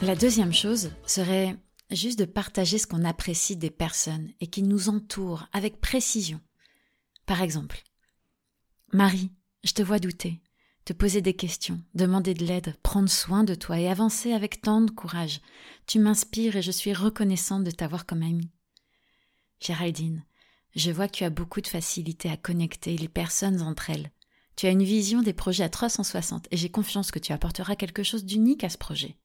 La 0.00 0.14
deuxième 0.14 0.54
chose 0.54 0.92
serait 1.06 1.56
juste 1.90 2.18
de 2.18 2.24
partager 2.24 2.78
ce 2.78 2.86
qu'on 2.86 3.04
apprécie 3.04 3.56
des 3.56 3.70
personnes 3.70 4.30
et 4.40 4.46
qui 4.46 4.62
nous 4.62 4.88
entourent 4.88 5.46
avec 5.52 5.80
précision. 5.80 6.40
Par 7.26 7.42
exemple, 7.42 7.82
Marie, 8.92 9.32
je 9.64 9.72
te 9.72 9.82
vois 9.82 9.98
douter, 9.98 10.40
te 10.84 10.92
poser 10.92 11.20
des 11.20 11.34
questions, 11.34 11.82
demander 11.94 12.34
de 12.34 12.44
l'aide, 12.44 12.74
prendre 12.82 13.10
soin 13.10 13.44
de 13.44 13.54
toi 13.54 13.78
et 13.78 13.88
avancer 13.88 14.32
avec 14.32 14.62
tant 14.62 14.80
de 14.80 14.90
courage. 14.90 15.40
Tu 15.86 15.98
m'inspires 15.98 16.56
et 16.56 16.62
je 16.62 16.70
suis 16.70 16.94
reconnaissante 16.94 17.64
de 17.64 17.70
t'avoir 17.70 18.06
comme 18.06 18.22
amie. 18.22 18.50
Géraldine, 19.60 20.24
je 20.74 20.90
vois 20.90 21.08
que 21.08 21.16
tu 21.16 21.24
as 21.24 21.30
beaucoup 21.30 21.60
de 21.60 21.66
facilité 21.66 22.30
à 22.30 22.36
connecter 22.36 22.96
les 22.96 23.08
personnes 23.08 23.60
entre 23.60 23.90
elles. 23.90 24.10
Tu 24.56 24.66
as 24.66 24.70
une 24.70 24.82
vision 24.82 25.22
des 25.22 25.32
projets 25.32 25.64
à 25.64 25.68
360 25.68 26.48
et 26.50 26.56
j'ai 26.56 26.70
confiance 26.70 27.10
que 27.10 27.18
tu 27.18 27.32
apporteras 27.32 27.76
quelque 27.76 28.02
chose 28.02 28.24
d'unique 28.24 28.64
à 28.64 28.68
ce 28.68 28.78
projet. 28.78 29.16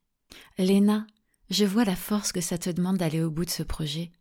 Léna, 0.57 1.07
je 1.53 1.65
vois 1.65 1.85
la 1.85 1.95
force 1.95 2.31
que 2.31 2.41
ça 2.41 2.57
te 2.57 2.71
demande 2.71 2.97
d'aller 2.97 3.21
au 3.21 3.29
bout 3.29 3.45
de 3.45 3.49
ce 3.51 3.61
projet. 3.61 4.11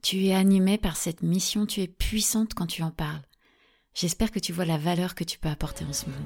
Tu 0.00 0.24
es 0.24 0.34
animée 0.34 0.78
par 0.78 0.96
cette 0.96 1.22
mission, 1.22 1.66
tu 1.66 1.82
es 1.82 1.86
puissante 1.86 2.54
quand 2.54 2.66
tu 2.66 2.82
en 2.82 2.90
parles. 2.90 3.22
J'espère 3.94 4.30
que 4.30 4.38
tu 4.38 4.54
vois 4.54 4.64
la 4.64 4.78
valeur 4.78 5.14
que 5.14 5.24
tu 5.24 5.38
peux 5.38 5.50
apporter 5.50 5.84
en 5.84 5.92
ce 5.92 6.06
monde. 6.06 6.16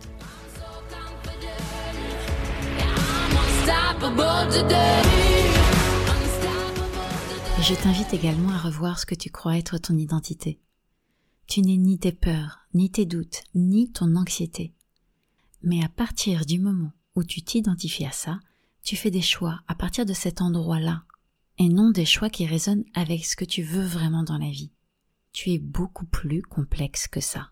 Je 7.60 7.74
t'invite 7.74 8.14
également 8.14 8.50
à 8.50 8.58
revoir 8.58 9.00
ce 9.00 9.06
que 9.06 9.14
tu 9.16 9.30
crois 9.30 9.56
être 9.56 9.78
ton 9.78 9.96
identité. 9.96 10.60
Tu 11.48 11.60
n'es 11.62 11.76
ni 11.76 11.98
tes 11.98 12.12
peurs, 12.12 12.60
ni 12.72 12.88
tes 12.88 13.06
doutes, 13.06 13.42
ni 13.56 13.90
ton 13.90 14.14
anxiété. 14.14 14.74
Mais 15.62 15.82
à 15.82 15.88
partir 15.88 16.46
du 16.46 16.60
moment 16.60 16.92
où 17.16 17.24
tu 17.24 17.42
t'identifies 17.42 18.06
à 18.06 18.12
ça, 18.12 18.38
tu 18.82 18.96
fais 18.96 19.10
des 19.10 19.22
choix 19.22 19.60
à 19.68 19.74
partir 19.74 20.06
de 20.06 20.12
cet 20.12 20.40
endroit-là, 20.40 21.02
et 21.58 21.68
non 21.68 21.90
des 21.90 22.06
choix 22.06 22.30
qui 22.30 22.46
résonnent 22.46 22.84
avec 22.94 23.24
ce 23.24 23.36
que 23.36 23.44
tu 23.44 23.62
veux 23.62 23.84
vraiment 23.84 24.22
dans 24.22 24.38
la 24.38 24.50
vie. 24.50 24.72
Tu 25.32 25.50
es 25.50 25.58
beaucoup 25.58 26.06
plus 26.06 26.42
complexe 26.42 27.08
que 27.08 27.20
ça. 27.20 27.50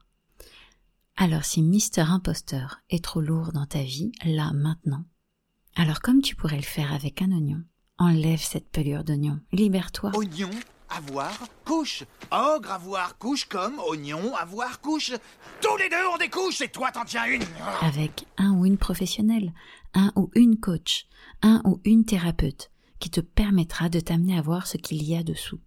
Alors 1.16 1.45
si 1.45 1.62
Mister 1.62 2.03
Imposteur 2.03 2.81
est 2.88 3.05
trop 3.05 3.21
lourd 3.21 3.53
dans 3.53 3.66
ta 3.66 3.83
vie, 3.83 4.12
là, 4.25 4.53
maintenant, 4.53 5.05
alors 5.77 6.01
comme 6.01 6.23
tu 6.23 6.35
pourrais 6.35 6.57
le 6.57 6.62
faire 6.62 6.93
avec 6.93 7.23
un 7.23 7.31
oignon, 7.31 7.62
enlève 7.99 8.40
cette 8.40 8.71
pelure 8.71 9.05
d'oignon, 9.05 9.38
libère-toi. 9.53 10.12
Oignon, 10.14 10.51
avoir, 10.88 11.33
couche. 11.64 12.05
Ogre, 12.31 12.71
avoir, 12.73 13.19
couche 13.19 13.45
comme 13.45 13.79
oignon, 13.81 14.35
avoir, 14.35 14.81
couche. 14.81 15.12
Tous 15.61 15.77
les 15.77 15.88
deux 15.88 16.07
ont 16.12 16.19
des 16.19 16.31
couches 16.31 16.62
et 16.62 16.69
toi 16.69 16.90
t'en 16.90 17.05
tiens 17.05 17.27
une. 17.27 17.45
Avec 17.83 18.27
un 18.38 18.53
ou 18.53 18.64
une 18.64 18.79
professionnelle, 18.79 19.53
un 19.94 20.12
ou 20.16 20.31
une 20.35 20.59
coach, 20.59 21.07
un 21.42 21.62
ou 21.64 21.81
une 21.85 22.05
thérapeute 22.05 22.70
qui 22.98 23.11
te 23.11 23.20
permettra 23.20 23.88
de 23.88 24.00
t'amener 24.00 24.38
à 24.38 24.42
voir 24.42 24.66
ce 24.66 24.76
qu'il 24.76 25.03
y 25.03 25.16
a 25.16 25.22
dessous. 25.22 25.61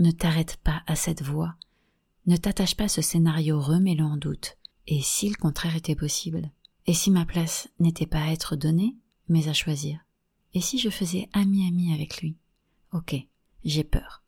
Ne 0.00 0.10
t'arrête 0.10 0.56
pas 0.58 0.82
à 0.86 0.96
cette 0.96 1.22
voie. 1.22 1.56
Ne 2.26 2.36
t'attache 2.36 2.76
pas 2.76 2.84
à 2.84 2.88
ce 2.88 3.02
scénario 3.02 3.60
remêlant 3.60 4.12
en 4.12 4.16
doute. 4.16 4.56
Et 4.86 5.02
si 5.02 5.28
le 5.28 5.36
contraire 5.36 5.76
était 5.76 5.96
possible? 5.96 6.50
Et 6.86 6.94
si 6.94 7.10
ma 7.10 7.26
place 7.26 7.68
n'était 7.78 8.06
pas 8.06 8.22
à 8.22 8.32
être 8.32 8.56
donnée, 8.56 8.96
mais 9.28 9.48
à 9.48 9.52
choisir? 9.52 10.00
Et 10.54 10.60
si 10.60 10.78
je 10.78 10.88
faisais 10.88 11.28
ami-ami 11.32 11.92
avec 11.92 12.22
lui? 12.22 12.38
Ok, 12.92 13.14
j'ai 13.64 13.84
peur. 13.84 14.22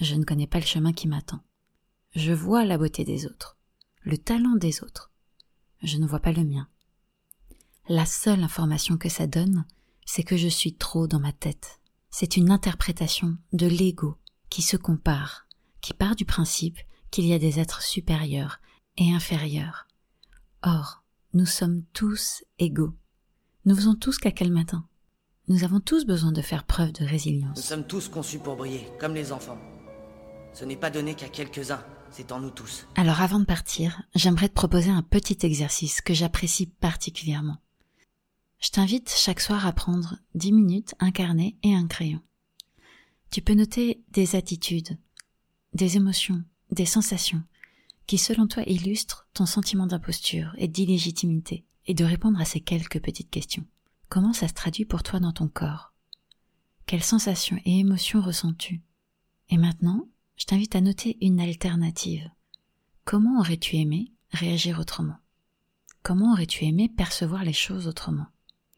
Je 0.00 0.16
ne 0.16 0.24
connais 0.24 0.48
pas 0.48 0.58
le 0.58 0.66
chemin 0.66 0.92
qui 0.92 1.06
m'attend. 1.06 1.40
Je 2.16 2.32
vois 2.32 2.64
la 2.64 2.78
beauté 2.78 3.04
des 3.04 3.26
autres, 3.26 3.56
le 4.02 4.18
talent 4.18 4.56
des 4.56 4.82
autres. 4.82 5.12
Je 5.82 5.98
ne 5.98 6.06
vois 6.06 6.20
pas 6.20 6.32
le 6.32 6.44
mien. 6.44 6.68
La 7.88 8.06
seule 8.06 8.44
information 8.44 8.96
que 8.96 9.08
ça 9.08 9.26
donne, 9.26 9.64
c'est 10.06 10.22
que 10.22 10.36
je 10.36 10.46
suis 10.46 10.74
trop 10.74 11.08
dans 11.08 11.18
ma 11.18 11.32
tête. 11.32 11.80
C'est 12.10 12.36
une 12.36 12.52
interprétation 12.52 13.36
de 13.52 13.66
l'ego 13.66 14.18
qui 14.50 14.62
se 14.62 14.76
compare, 14.76 15.48
qui 15.80 15.92
part 15.92 16.14
du 16.14 16.24
principe 16.24 16.78
qu'il 17.10 17.26
y 17.26 17.32
a 17.32 17.40
des 17.40 17.58
êtres 17.58 17.82
supérieurs 17.82 18.60
et 18.98 19.12
inférieurs. 19.12 19.88
Or, 20.62 21.02
nous 21.34 21.46
sommes 21.46 21.82
tous 21.92 22.44
égaux. 22.60 22.94
Nous 23.64 23.74
faisons 23.74 23.96
tous 23.96 24.18
caca 24.18 24.44
le 24.44 24.52
matin. 24.52 24.86
Nous 25.48 25.64
avons 25.64 25.80
tous 25.80 26.06
besoin 26.06 26.30
de 26.30 26.40
faire 26.40 26.64
preuve 26.64 26.92
de 26.92 27.04
résilience. 27.04 27.56
Nous 27.56 27.62
sommes 27.62 27.86
tous 27.86 28.08
conçus 28.08 28.38
pour 28.38 28.54
briller, 28.54 28.86
comme 29.00 29.14
les 29.14 29.32
enfants. 29.32 29.58
Ce 30.52 30.64
n'est 30.64 30.76
pas 30.76 30.90
donné 30.90 31.16
qu'à 31.16 31.28
quelques-uns, 31.28 31.82
c'est 32.12 32.30
en 32.30 32.38
nous 32.38 32.50
tous. 32.50 32.86
Alors 32.94 33.20
avant 33.22 33.40
de 33.40 33.44
partir, 33.44 34.02
j'aimerais 34.14 34.48
te 34.48 34.54
proposer 34.54 34.90
un 34.90 35.02
petit 35.02 35.38
exercice 35.44 36.00
que 36.00 36.14
j'apprécie 36.14 36.66
particulièrement. 36.66 37.58
Je 38.62 38.70
t'invite 38.70 39.10
chaque 39.10 39.40
soir 39.40 39.66
à 39.66 39.72
prendre 39.72 40.18
dix 40.36 40.52
minutes, 40.52 40.94
un 41.00 41.10
carnet 41.10 41.56
et 41.64 41.74
un 41.74 41.88
crayon. 41.88 42.20
Tu 43.32 43.42
peux 43.42 43.54
noter 43.54 44.04
des 44.12 44.36
attitudes, 44.36 44.96
des 45.74 45.96
émotions, 45.96 46.44
des 46.70 46.86
sensations 46.86 47.42
qui 48.06 48.18
selon 48.18 48.46
toi 48.46 48.62
illustrent 48.66 49.26
ton 49.34 49.46
sentiment 49.46 49.88
d'imposture 49.88 50.54
et 50.58 50.68
d'illégitimité 50.68 51.64
et 51.86 51.94
de 51.94 52.04
répondre 52.04 52.40
à 52.40 52.44
ces 52.44 52.60
quelques 52.60 53.00
petites 53.00 53.30
questions. 53.30 53.66
Comment 54.08 54.32
ça 54.32 54.46
se 54.46 54.54
traduit 54.54 54.84
pour 54.84 55.02
toi 55.02 55.18
dans 55.18 55.32
ton 55.32 55.48
corps? 55.48 55.92
Quelles 56.86 57.02
sensations 57.02 57.58
et 57.64 57.80
émotions 57.80 58.20
ressens-tu? 58.20 58.80
Et 59.48 59.56
maintenant, 59.56 60.08
je 60.36 60.44
t'invite 60.44 60.76
à 60.76 60.80
noter 60.80 61.18
une 61.20 61.40
alternative. 61.40 62.30
Comment 63.04 63.40
aurais-tu 63.40 63.76
aimé 63.76 64.12
réagir 64.30 64.78
autrement? 64.78 65.16
Comment 66.04 66.32
aurais-tu 66.32 66.64
aimé 66.64 66.88
percevoir 66.88 67.44
les 67.44 67.52
choses 67.52 67.88
autrement? 67.88 68.26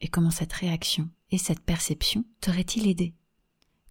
Et 0.01 0.07
comment 0.07 0.31
cette 0.31 0.53
réaction 0.53 1.09
et 1.31 1.37
cette 1.37 1.61
perception 1.61 2.25
t'auraient-ils 2.41 2.87
aidé? 2.87 3.13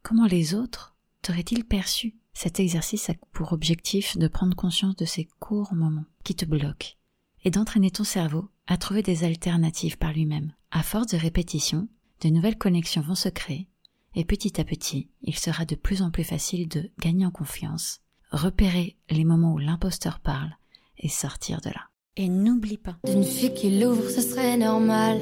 Comment 0.03 0.27
les 0.27 0.55
autres 0.55 0.97
t'auraient-ils 1.23 1.65
perçu? 1.65 2.17
Cet 2.33 2.61
exercice 2.61 3.11
a 3.11 3.15
pour 3.33 3.53
objectif 3.53 4.17
de 4.17 4.29
prendre 4.29 4.57
conscience 4.57 4.97
de 4.97 5.05
ces 5.05 5.29
courts 5.39 5.75
moments 5.75 6.07
qui 6.25 6.35
te 6.35 6.45
bloquent 6.45 6.97
et 7.45 7.51
d'entraîner 7.51 7.91
ton 7.91 8.05
cerveau 8.05 8.49
à 8.67 8.77
trouver 8.77 9.03
des 9.03 9.25
alternatives 9.25 9.99
par 9.99 10.13
lui-même. 10.13 10.53
À 10.71 10.83
force 10.83 11.07
de 11.09 11.17
répétition, 11.17 11.89
de 12.23 12.29
nouvelles 12.29 12.59
connexions 12.59 13.03
vont 13.03 13.15
se 13.15 13.29
créer 13.29 13.69
et 14.17 14.25
petit 14.25 14.61
à 14.61 14.65
petit, 14.65 15.09
il 15.23 15.37
sera 15.37 15.65
de 15.65 15.75
plus 15.75 16.03
en 16.03 16.11
plus 16.11 16.25
facile 16.25 16.69
de 16.69 16.91
gagner 17.01 17.27
en 17.27 17.31
confiance, 17.31 18.01
repérer 18.31 18.97
les 19.11 19.25
moments 19.25 19.53
où 19.53 19.59
l'imposteur 19.59 20.21
parle 20.21 20.57
et 20.99 21.09
sortir 21.09 21.61
de 21.61 21.71
là. 21.71 21.89
Et 22.17 22.29
n'oublie 22.29 22.79
pas. 22.79 22.97
D'une 23.05 23.25
fille 23.25 23.55
qui 23.55 23.81
l'ouvre, 23.81 24.09
ce 24.09 24.21
serait 24.21 24.57
normal. 24.57 25.19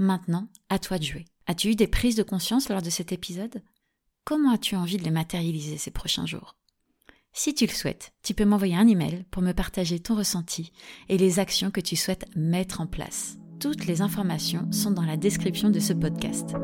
Maintenant, 0.00 0.48
à 0.70 0.78
toi 0.78 0.98
de 0.98 1.04
jouer. 1.04 1.26
As-tu 1.46 1.68
eu 1.68 1.74
des 1.74 1.86
prises 1.86 2.16
de 2.16 2.22
conscience 2.22 2.70
lors 2.70 2.80
de 2.80 2.88
cet 2.88 3.12
épisode? 3.12 3.60
Comment 4.24 4.52
as-tu 4.52 4.74
envie 4.74 4.96
de 4.96 5.04
les 5.04 5.10
matérialiser 5.10 5.76
ces 5.76 5.90
prochains 5.90 6.24
jours? 6.24 6.56
Si 7.34 7.54
tu 7.54 7.66
le 7.66 7.70
souhaites, 7.70 8.14
tu 8.22 8.32
peux 8.32 8.46
m'envoyer 8.46 8.76
un 8.76 8.88
email 8.88 9.26
pour 9.30 9.42
me 9.42 9.52
partager 9.52 10.00
ton 10.00 10.16
ressenti 10.16 10.72
et 11.10 11.18
les 11.18 11.38
actions 11.38 11.70
que 11.70 11.82
tu 11.82 11.96
souhaites 11.96 12.24
mettre 12.34 12.80
en 12.80 12.86
place. 12.86 13.36
Toutes 13.60 13.84
les 13.84 14.00
informations 14.00 14.72
sont 14.72 14.90
dans 14.90 15.04
la 15.04 15.18
description 15.18 15.68
de 15.68 15.80
ce 15.80 15.92
podcast. 15.92 16.54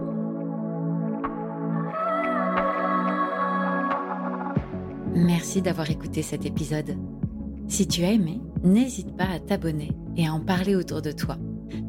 Merci 5.15 5.61
d'avoir 5.61 5.91
écouté 5.91 6.23
cet 6.23 6.47
épisode. 6.47 6.97
Si 7.69 7.87
tu 7.87 8.03
as 8.03 8.13
aimé, 8.13 8.41
n'hésite 8.65 9.15
pas 9.15 9.29
à 9.29 9.41
t'abonner 9.41 9.93
et 10.17 10.27
à 10.27 10.33
en 10.33 10.41
parler 10.41 10.75
autour 10.75 11.03
de 11.03 11.13
toi. 11.13 11.37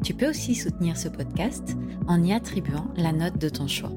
Tu 0.02 0.14
peux 0.14 0.28
aussi 0.28 0.54
soutenir 0.54 0.96
ce 0.96 1.08
podcast 1.08 1.76
en 2.06 2.22
y 2.22 2.32
attribuant 2.32 2.88
la 2.96 3.12
note 3.12 3.38
de 3.38 3.48
ton 3.48 3.66
choix. 3.66 3.92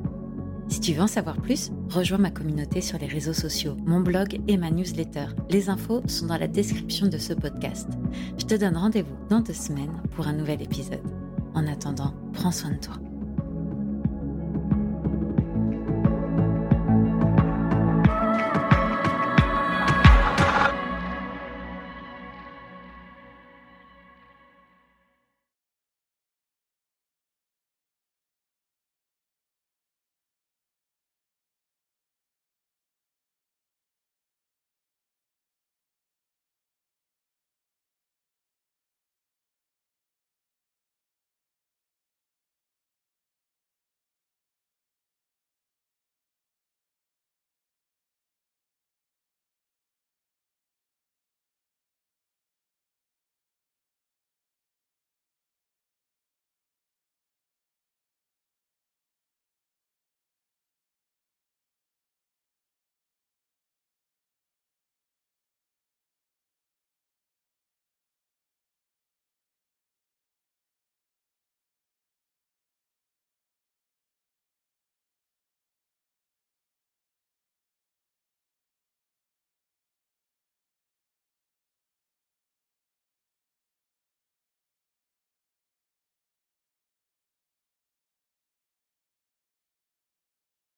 Si 0.71 0.79
tu 0.79 0.93
veux 0.93 1.01
en 1.01 1.07
savoir 1.07 1.35
plus, 1.35 1.69
rejoins 1.89 2.17
ma 2.17 2.31
communauté 2.31 2.79
sur 2.79 2.97
les 2.97 3.07
réseaux 3.07 3.33
sociaux, 3.33 3.75
mon 3.85 3.99
blog 3.99 4.39
et 4.47 4.55
ma 4.55 4.71
newsletter. 4.71 5.25
Les 5.49 5.69
infos 5.69 6.01
sont 6.07 6.27
dans 6.27 6.37
la 6.37 6.47
description 6.47 7.07
de 7.07 7.17
ce 7.17 7.33
podcast. 7.33 7.89
Je 8.37 8.45
te 8.45 8.55
donne 8.55 8.77
rendez-vous 8.77 9.17
dans 9.29 9.41
deux 9.41 9.53
semaines 9.53 10.01
pour 10.15 10.27
un 10.27 10.33
nouvel 10.33 10.61
épisode. 10.61 11.03
En 11.53 11.67
attendant, 11.67 12.13
prends 12.31 12.51
soin 12.51 12.71
de 12.71 12.79
toi. 12.79 13.10